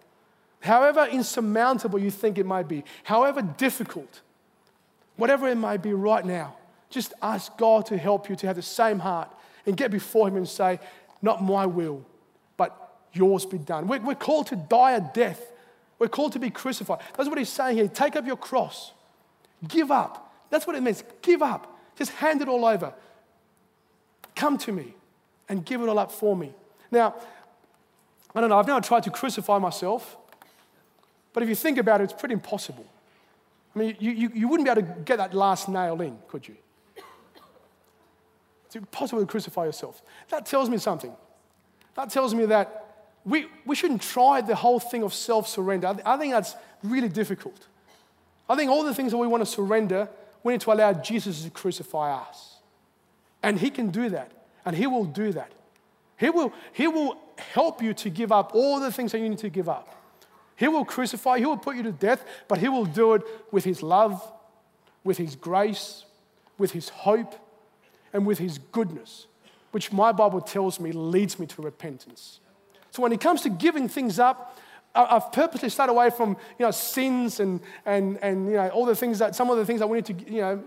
however 0.61 1.05
insurmountable 1.05 1.99
you 1.99 2.11
think 2.11 2.39
it 2.39 2.47
might 2.47 2.67
be, 2.67 2.85
however 3.05 3.43
difficult, 3.43 4.23
whatever 5.17 5.49
it 5.49 5.57
might 5.57 5.83
be 5.83 5.93
right 5.93 6.25
now, 6.25 6.57
just 6.89 7.13
ask 7.23 7.57
God 7.57 7.87
to 7.87 7.99
help 7.99 8.29
you 8.29 8.37
to 8.37 8.47
have 8.47 8.57
the 8.57 8.63
same 8.63 8.99
heart 8.99 9.31
and 9.67 9.77
get 9.77 9.91
before 9.91 10.29
Him 10.29 10.37
and 10.37 10.49
say, 10.49 10.81
Not 11.23 11.43
my 11.43 11.67
will, 11.67 12.05
yours 13.13 13.47
be 13.47 13.59
done. 13.59 13.87
We're, 13.87 14.01
we're 14.01 14.15
called 14.15 14.49
to 14.49 14.57
die 14.57 14.93
a 14.93 15.01
death. 15.01 15.41
We're 15.99 16.09
called 16.09 16.33
to 16.33 16.39
be 16.39 16.51
crucified. 16.51 17.01
That's 17.17 17.29
what 17.29 17.39
he's 17.39 17.49
saying 17.49 17.77
here. 17.77 17.89
Take 17.89 18.17
up 18.17 18.27
your 18.27 18.37
cross. 18.37 18.93
Give 19.69 19.91
up. 19.91 20.33
That's 20.51 20.67
what 20.67 20.77
it 20.77 20.83
means. 20.83 21.05
Give 21.23 21.43
up. 21.43 21.79
Just 21.97 22.13
hand 22.13 22.41
it 22.41 22.49
all 22.49 22.65
over. 22.65 22.93
Come 24.35 24.57
to 24.59 24.73
me 24.73 24.95
and 25.49 25.65
give 25.65 25.83
it 25.83 25.89
all 25.89 25.99
up 25.99 26.11
for 26.13 26.35
me. 26.35 26.53
Now, 26.91 27.15
I 28.35 28.41
don't 28.41 28.49
know, 28.49 28.59
I've 28.59 28.67
never 28.67 28.81
tried 28.81 29.03
to 29.05 29.11
crucify 29.11 29.59
myself, 29.59 30.17
but 31.33 31.43
if 31.43 31.49
you 31.49 31.55
think 31.55 31.79
about 31.79 32.01
it, 32.01 32.05
it's 32.05 32.13
pretty 32.13 32.35
impossible. 32.35 32.87
I 33.75 33.79
mean, 33.79 33.97
you, 34.01 34.11
you, 34.13 34.31
you 34.35 34.49
wouldn't 34.49 34.67
be 34.67 34.71
able 34.71 34.83
to 34.83 35.01
get 35.03 35.19
that 35.19 35.35
last 35.35 35.69
nail 35.69 36.01
in, 36.01 36.17
could 36.29 36.47
you? 36.47 36.57
It's 38.67 38.77
impossible 38.77 39.21
to 39.21 39.27
crucify 39.27 39.65
yourself. 39.65 40.01
That 40.29 40.47
tells 40.47 40.71
me 40.71 40.79
something. 40.79 41.13
That 41.97 42.11
tells 42.11 42.35
me 42.35 42.47
that 42.47 42.80
we, 43.25 43.47
we 43.67 43.77
shouldn't 43.77 44.03
try 44.03 44.41
the 44.41 44.55
whole 44.55 44.81
thing 44.81 45.03
of 45.03 45.13
self 45.13 45.47
surrender. 45.49 45.89
I, 45.89 46.15
I 46.15 46.17
think 46.17 46.33
that's 46.33 46.55
really 46.83 47.09
difficult. 47.09 47.67
I 48.49 48.57
think 48.57 48.71
all 48.71 48.83
the 48.83 48.95
things 48.95 49.13
that 49.13 49.19
we 49.19 49.27
want 49.27 49.43
to 49.43 49.51
surrender, 49.51 50.09
we 50.43 50.55
need 50.55 50.61
to 50.63 50.73
allow 50.73 50.93
Jesus 50.93 51.45
to 51.45 51.51
crucify 51.51 52.13
us. 52.13 52.57
And 53.43 53.59
He 53.59 53.71
can 53.71 53.91
do 53.91 54.09
that. 54.11 54.33
And 54.65 54.75
He 54.75 54.87
will 54.87 55.05
do 55.05 55.33
that. 55.33 55.53
He 56.17 56.29
will, 56.29 56.53
he 56.73 56.87
will 56.87 57.17
help 57.39 57.83
you 57.83 57.95
to 57.95 58.11
give 58.11 58.31
up 58.31 58.55
all 58.55 58.79
the 58.79 58.93
things 58.93 59.13
that 59.13 59.21
you 59.21 59.29
need 59.29 59.39
to 59.39 59.49
give 59.49 59.71
up. 59.71 59.97
He 60.55 60.69
will 60.69 60.85
crucify, 60.85 61.39
He 61.39 61.47
will 61.47 61.57
put 61.57 61.77
you 61.77 61.83
to 61.85 61.93
death, 61.93 62.25
but 62.47 62.59
He 62.59 62.69
will 62.69 62.85
do 62.85 63.15
it 63.15 63.23
with 63.51 63.65
His 63.65 63.83
love, 63.83 64.31
with 65.03 65.17
His 65.17 65.35
grace, 65.35 66.05
with 66.59 66.73
His 66.73 66.91
hope, 66.91 67.35
and 68.13 68.27
with 68.27 68.39
His 68.39 68.59
goodness, 68.59 69.27
which 69.71 69.93
my 69.93 70.13
Bible 70.13 70.43
tells 70.43 70.79
me 70.79 70.93
leads 70.93 71.39
me 71.39 71.47
to 71.47 71.63
repentance. 71.63 72.40
So 72.91 73.03
when 73.03 73.13
it 73.13 73.21
comes 73.21 73.43
to 73.43 73.51
giving 73.51 73.89
things 73.89 74.19
up, 74.19 74.59
I've 74.95 75.31
purposely 75.31 75.69
stayed 75.69 75.89
away 75.89 76.11
from 76.11 76.31
you 76.59 76.67
know 76.67 76.73
sins 76.73 77.39
and, 77.39 77.61
and, 77.87 78.19
and 78.23 78.47
you 78.47 78.57
know 78.57 78.69
all 78.71 78.87
the 78.87 78.97
things 78.97 79.21
that 79.21 79.37
some 79.37 79.49
of 79.49 79.57
the 79.57 79.65
things 79.65 79.79
that 79.79 79.87
we 79.87 79.99
need 79.99 80.07
to 80.07 80.31
you 80.31 80.41
know 80.41 80.65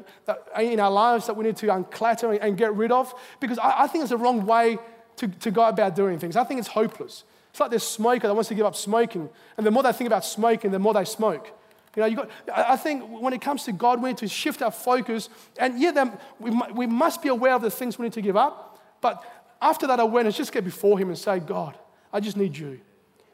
in 0.58 0.80
our 0.80 0.92
lives 0.92 1.28
that 1.28 1.36
we 1.36 1.44
need 1.44 1.58
to 1.58 1.68
unclutter 1.68 2.38
and 2.42 2.58
get 2.58 2.74
rid 2.74 2.92
of 2.92 3.14
because 3.42 3.60
I, 3.60 3.84
I 3.84 3.88
think 3.88 4.04
it's 4.04 4.12
the 4.12 4.18
wrong 4.18 4.46
way 4.46 4.78
to, 5.18 5.28
to 5.28 5.52
go 5.52 5.68
about 5.68 5.96
doing 5.96 6.20
things. 6.20 6.38
I 6.38 6.46
think 6.46 6.60
it's 6.60 6.70
hopeless. 6.70 7.26
It's 7.50 7.60
like 7.60 7.70
this 7.70 7.88
smoker 7.88 8.28
that 8.28 8.34
wants 8.34 8.48
to 8.50 8.56
give 8.56 8.66
up 8.66 8.76
smoking, 8.76 9.30
and 9.58 9.66
the 9.66 9.72
more 9.72 9.84
they 9.84 9.92
think 9.92 10.08
about 10.08 10.26
smoking, 10.26 10.72
the 10.72 10.80
more 10.80 10.94
they 10.94 11.06
smoke. 11.06 11.52
You 11.96 12.02
know, 12.02 12.08
you 12.08 12.16
got, 12.16 12.30
I 12.52 12.76
think 12.76 13.04
when 13.22 13.34
it 13.34 13.42
comes 13.42 13.66
to 13.66 13.72
God, 13.72 14.02
we 14.02 14.10
need 14.10 14.18
to 14.18 14.28
shift 14.28 14.64
our 14.64 14.72
focus. 14.72 15.30
And 15.60 15.80
yeah, 15.80 16.16
we, 16.40 16.50
we 16.74 16.88
must 16.88 17.22
be 17.22 17.30
aware 17.30 17.54
of 17.54 17.62
the 17.62 17.70
things 17.70 18.00
we 18.00 18.06
need 18.06 18.14
to 18.14 18.22
give 18.22 18.36
up. 18.36 18.80
But 19.00 19.24
after 19.62 19.86
that 19.86 20.00
awareness, 20.00 20.36
just 20.36 20.52
get 20.52 20.64
before 20.64 20.98
Him 20.98 21.10
and 21.10 21.18
say, 21.18 21.40
God, 21.40 21.78
I 22.14 22.20
just 22.20 22.38
need 22.38 22.56
you. 22.56 22.80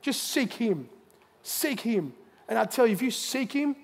Just 0.01 0.23
seek 0.23 0.53
Him. 0.53 0.89
Seek 1.43 1.81
Him. 1.81 2.13
And 2.47 2.57
I 2.57 2.65
tell 2.65 2.87
you, 2.87 2.93
if 2.93 3.01
you 3.01 3.11
seek 3.11 3.51
Him, 3.51 3.75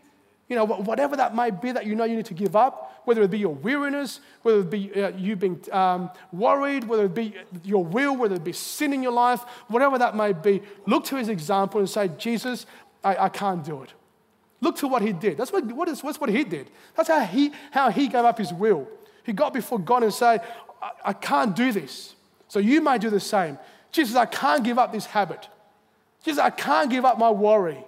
you 0.48 0.56
know, 0.56 0.66
whatever 0.66 1.16
that 1.18 1.36
may 1.36 1.50
be 1.50 1.72
that 1.72 1.86
you 1.86 1.96
know 1.96 2.04
you 2.04 2.16
need 2.16 2.28
to 2.28 2.34
give 2.34 2.56
up, 2.56 3.02
whether 3.06 3.22
it 3.24 3.32
be 3.32 3.40
your 3.40 3.54
weariness, 3.54 4.20
whether 4.44 4.60
it 4.60 4.70
be 4.70 5.04
uh, 5.04 5.10
you 5.10 5.36
being 5.36 5.60
um, 5.72 6.12
worried, 6.32 6.84
whether 6.84 7.06
it 7.06 7.16
be 7.16 7.34
your 7.64 7.84
will, 7.84 8.16
whether 8.16 8.36
it 8.36 8.44
be 8.44 8.54
sin 8.54 8.94
in 8.94 9.02
your 9.02 9.12
life, 9.12 9.42
whatever 9.68 9.98
that 9.98 10.16
may 10.16 10.34
be, 10.34 10.62
look 10.86 11.04
to 11.06 11.16
his 11.16 11.30
example 11.30 11.80
and 11.80 11.90
say, 11.90 12.10
Jesus, 12.18 12.68
I, 13.04 13.26
I 13.26 13.30
can't 13.30 13.64
do 13.64 13.82
it. 13.82 13.94
Look 14.62 14.78
to 14.78 14.88
what 14.88 15.02
he 15.02 15.14
did. 15.14 15.38
That's 15.38 15.52
what, 15.52 15.66
what 15.66 15.90
is, 15.90 16.02
what 16.02 16.30
he 16.30 16.44
did. 16.44 16.70
That's 16.96 17.10
how 17.10 17.22
he, 17.22 17.52
how 17.72 17.90
he 17.90 18.08
gave 18.08 18.26
up 18.26 18.38
his 18.38 18.54
will. 18.54 18.88
He 19.24 19.34
got 19.34 19.54
before 19.54 19.80
God 19.80 20.04
and 20.04 20.14
said, 20.14 20.42
I, 20.82 20.92
I 21.06 21.14
can't 21.14 21.56
do 21.56 21.72
this. 21.72 22.16
So 22.48 22.60
you 22.60 22.82
may 22.82 23.00
do 23.00 23.10
the 23.10 23.20
same. 23.20 23.58
Jesus, 23.96 24.18
I 24.18 24.26
can't 24.26 24.62
give 24.62 24.78
up 24.78 24.92
this 24.92 25.06
habit. 25.06 25.48
Jesus, 26.22 26.38
I 26.38 26.50
can't 26.50 26.90
give 26.90 27.06
up 27.06 27.18
my 27.18 27.30
worry. 27.30 27.82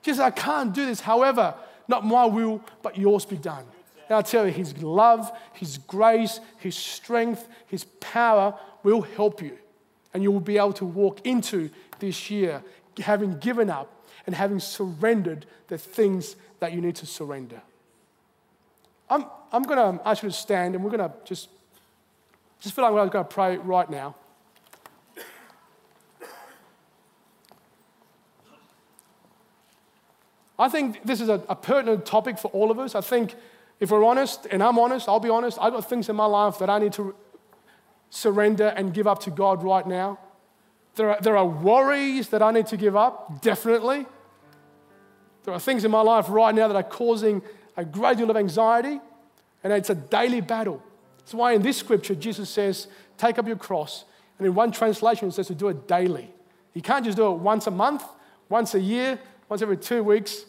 Jesus, 0.00 0.18
I 0.18 0.30
can't 0.30 0.74
do 0.74 0.86
this. 0.86 1.00
However, 1.00 1.54
not 1.88 2.06
my 2.06 2.24
will, 2.24 2.64
but 2.80 2.96
yours 2.96 3.26
be 3.26 3.36
done. 3.36 3.64
And 4.08 4.16
I 4.16 4.22
tell 4.22 4.46
you, 4.46 4.52
His 4.52 4.82
love, 4.82 5.30
His 5.52 5.76
grace, 5.76 6.40
His 6.56 6.74
strength, 6.74 7.46
His 7.66 7.84
power 8.00 8.58
will 8.82 9.02
help 9.02 9.42
you. 9.42 9.58
And 10.14 10.22
you 10.22 10.32
will 10.32 10.40
be 10.40 10.56
able 10.56 10.72
to 10.74 10.86
walk 10.86 11.20
into 11.26 11.68
this 11.98 12.30
year 12.30 12.62
having 12.98 13.38
given 13.38 13.68
up 13.68 14.06
and 14.26 14.34
having 14.34 14.58
surrendered 14.58 15.44
the 15.68 15.76
things 15.76 16.34
that 16.60 16.72
you 16.72 16.80
need 16.80 16.96
to 16.96 17.06
surrender. 17.06 17.60
I'm, 19.10 19.26
I'm 19.52 19.64
going 19.64 19.98
to 19.98 20.08
ask 20.08 20.22
you 20.22 20.30
to 20.30 20.34
stand 20.34 20.74
and 20.74 20.82
we're 20.82 20.96
going 20.96 21.10
to 21.10 21.14
just, 21.26 21.50
just 22.60 22.74
feel 22.74 22.84
like 22.84 22.94
we're 22.94 23.06
going 23.06 23.24
to 23.26 23.30
pray 23.30 23.58
right 23.58 23.90
now. 23.90 24.14
I 30.62 30.68
think 30.68 31.04
this 31.04 31.20
is 31.20 31.28
a, 31.28 31.42
a 31.48 31.56
pertinent 31.56 32.06
topic 32.06 32.38
for 32.38 32.48
all 32.52 32.70
of 32.70 32.78
us. 32.78 32.94
I 32.94 33.00
think 33.00 33.34
if 33.80 33.90
we're 33.90 34.04
honest, 34.04 34.46
and 34.48 34.62
I'm 34.62 34.78
honest, 34.78 35.08
I'll 35.08 35.18
be 35.18 35.28
honest, 35.28 35.58
I've 35.60 35.72
got 35.72 35.88
things 35.88 36.08
in 36.08 36.14
my 36.14 36.26
life 36.26 36.60
that 36.60 36.70
I 36.70 36.78
need 36.78 36.92
to 36.92 37.16
surrender 38.10 38.68
and 38.68 38.94
give 38.94 39.08
up 39.08 39.20
to 39.22 39.30
God 39.30 39.64
right 39.64 39.84
now. 39.84 40.20
There 40.94 41.10
are, 41.10 41.20
there 41.20 41.36
are 41.36 41.44
worries 41.44 42.28
that 42.28 42.42
I 42.42 42.52
need 42.52 42.68
to 42.68 42.76
give 42.76 42.94
up, 42.94 43.42
definitely. 43.42 44.06
There 45.42 45.52
are 45.52 45.58
things 45.58 45.84
in 45.84 45.90
my 45.90 46.02
life 46.02 46.26
right 46.28 46.54
now 46.54 46.68
that 46.68 46.76
are 46.76 46.84
causing 46.84 47.42
a 47.76 47.84
great 47.84 48.18
deal 48.18 48.30
of 48.30 48.36
anxiety, 48.36 49.00
and 49.64 49.72
it's 49.72 49.90
a 49.90 49.96
daily 49.96 50.42
battle. 50.42 50.80
That's 51.18 51.34
why 51.34 51.54
in 51.54 51.62
this 51.62 51.76
scripture, 51.76 52.14
Jesus 52.14 52.48
says, 52.48 52.86
Take 53.18 53.36
up 53.36 53.48
your 53.48 53.56
cross. 53.56 54.04
And 54.38 54.46
in 54.46 54.54
one 54.54 54.70
translation, 54.70 55.26
it 55.26 55.32
says 55.32 55.48
to 55.48 55.56
do 55.56 55.68
it 55.70 55.88
daily. 55.88 56.30
You 56.72 56.82
can't 56.82 57.04
just 57.04 57.16
do 57.16 57.32
it 57.32 57.38
once 57.38 57.66
a 57.66 57.72
month, 57.72 58.04
once 58.48 58.76
a 58.76 58.80
year, 58.80 59.18
once 59.48 59.60
every 59.60 59.76
two 59.76 60.04
weeks. 60.04 60.44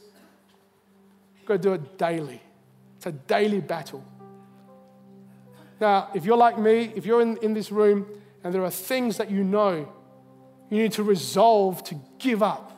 You've 1.43 1.49
got 1.49 1.53
to 1.55 1.59
do 1.59 1.73
it 1.73 1.97
daily. 1.97 2.41
It's 2.95 3.05
a 3.05 3.11
daily 3.11 3.59
battle. 3.59 4.01
Now, 5.81 6.07
if 6.13 6.23
you're 6.23 6.37
like 6.37 6.57
me, 6.57 6.93
if 6.95 7.05
you're 7.05 7.19
in, 7.19 7.35
in 7.41 7.53
this 7.53 7.69
room 7.69 8.07
and 8.45 8.53
there 8.53 8.63
are 8.63 8.71
things 8.71 9.17
that 9.17 9.29
you 9.29 9.43
know 9.43 9.85
you 10.69 10.77
need 10.77 10.93
to 10.93 11.03
resolve 11.03 11.83
to 11.83 11.99
give 12.17 12.41
up, 12.41 12.71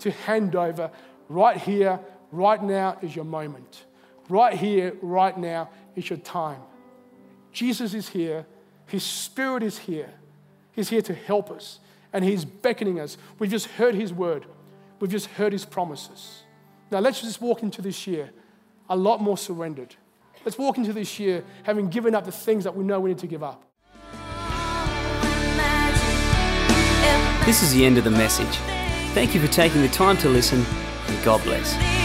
to 0.00 0.10
hand 0.10 0.56
over, 0.56 0.90
right 1.28 1.56
here, 1.56 2.00
right 2.32 2.60
now 2.60 2.98
is 3.00 3.14
your 3.14 3.24
moment. 3.24 3.84
Right 4.28 4.54
here, 4.54 4.96
right 5.02 5.38
now 5.38 5.70
is 5.94 6.10
your 6.10 6.18
time. 6.18 6.62
Jesus 7.52 7.94
is 7.94 8.08
here, 8.08 8.44
His 8.86 9.04
Spirit 9.04 9.62
is 9.62 9.78
here. 9.78 10.10
He's 10.72 10.88
here 10.88 11.02
to 11.02 11.14
help 11.14 11.48
us, 11.48 11.78
and 12.12 12.24
He's 12.24 12.44
beckoning 12.44 12.98
us. 12.98 13.16
We've 13.38 13.48
just 13.48 13.68
heard 13.68 13.94
His 13.94 14.12
word, 14.12 14.46
we've 14.98 15.12
just 15.12 15.26
heard 15.26 15.52
His 15.52 15.64
promises. 15.64 16.42
Now 16.90 16.98
let's 16.98 17.20
just 17.20 17.40
walk 17.40 17.62
into 17.62 17.82
this 17.82 18.06
year 18.06 18.30
a 18.88 18.96
lot 18.96 19.20
more 19.22 19.38
surrendered, 19.38 19.94
Let's 20.44 20.56
walk 20.56 20.78
into 20.78 20.94
this 20.94 21.20
year 21.20 21.44
having 21.64 21.90
given 21.90 22.14
up 22.14 22.24
the 22.24 22.32
things 22.32 22.64
that 22.64 22.74
we 22.74 22.82
know 22.82 22.98
we 22.98 23.10
need 23.10 23.18
to 23.18 23.26
give 23.26 23.42
up. 23.42 23.62
This 27.44 27.62
is 27.62 27.74
the 27.74 27.84
end 27.84 27.98
of 27.98 28.04
the 28.04 28.10
message. 28.10 28.56
Thank 29.12 29.34
you 29.34 29.40
for 29.40 29.52
taking 29.52 29.82
the 29.82 29.88
time 29.88 30.16
to 30.18 30.28
listen, 30.28 30.64
and 31.08 31.24
God 31.24 31.42
bless. 31.42 31.99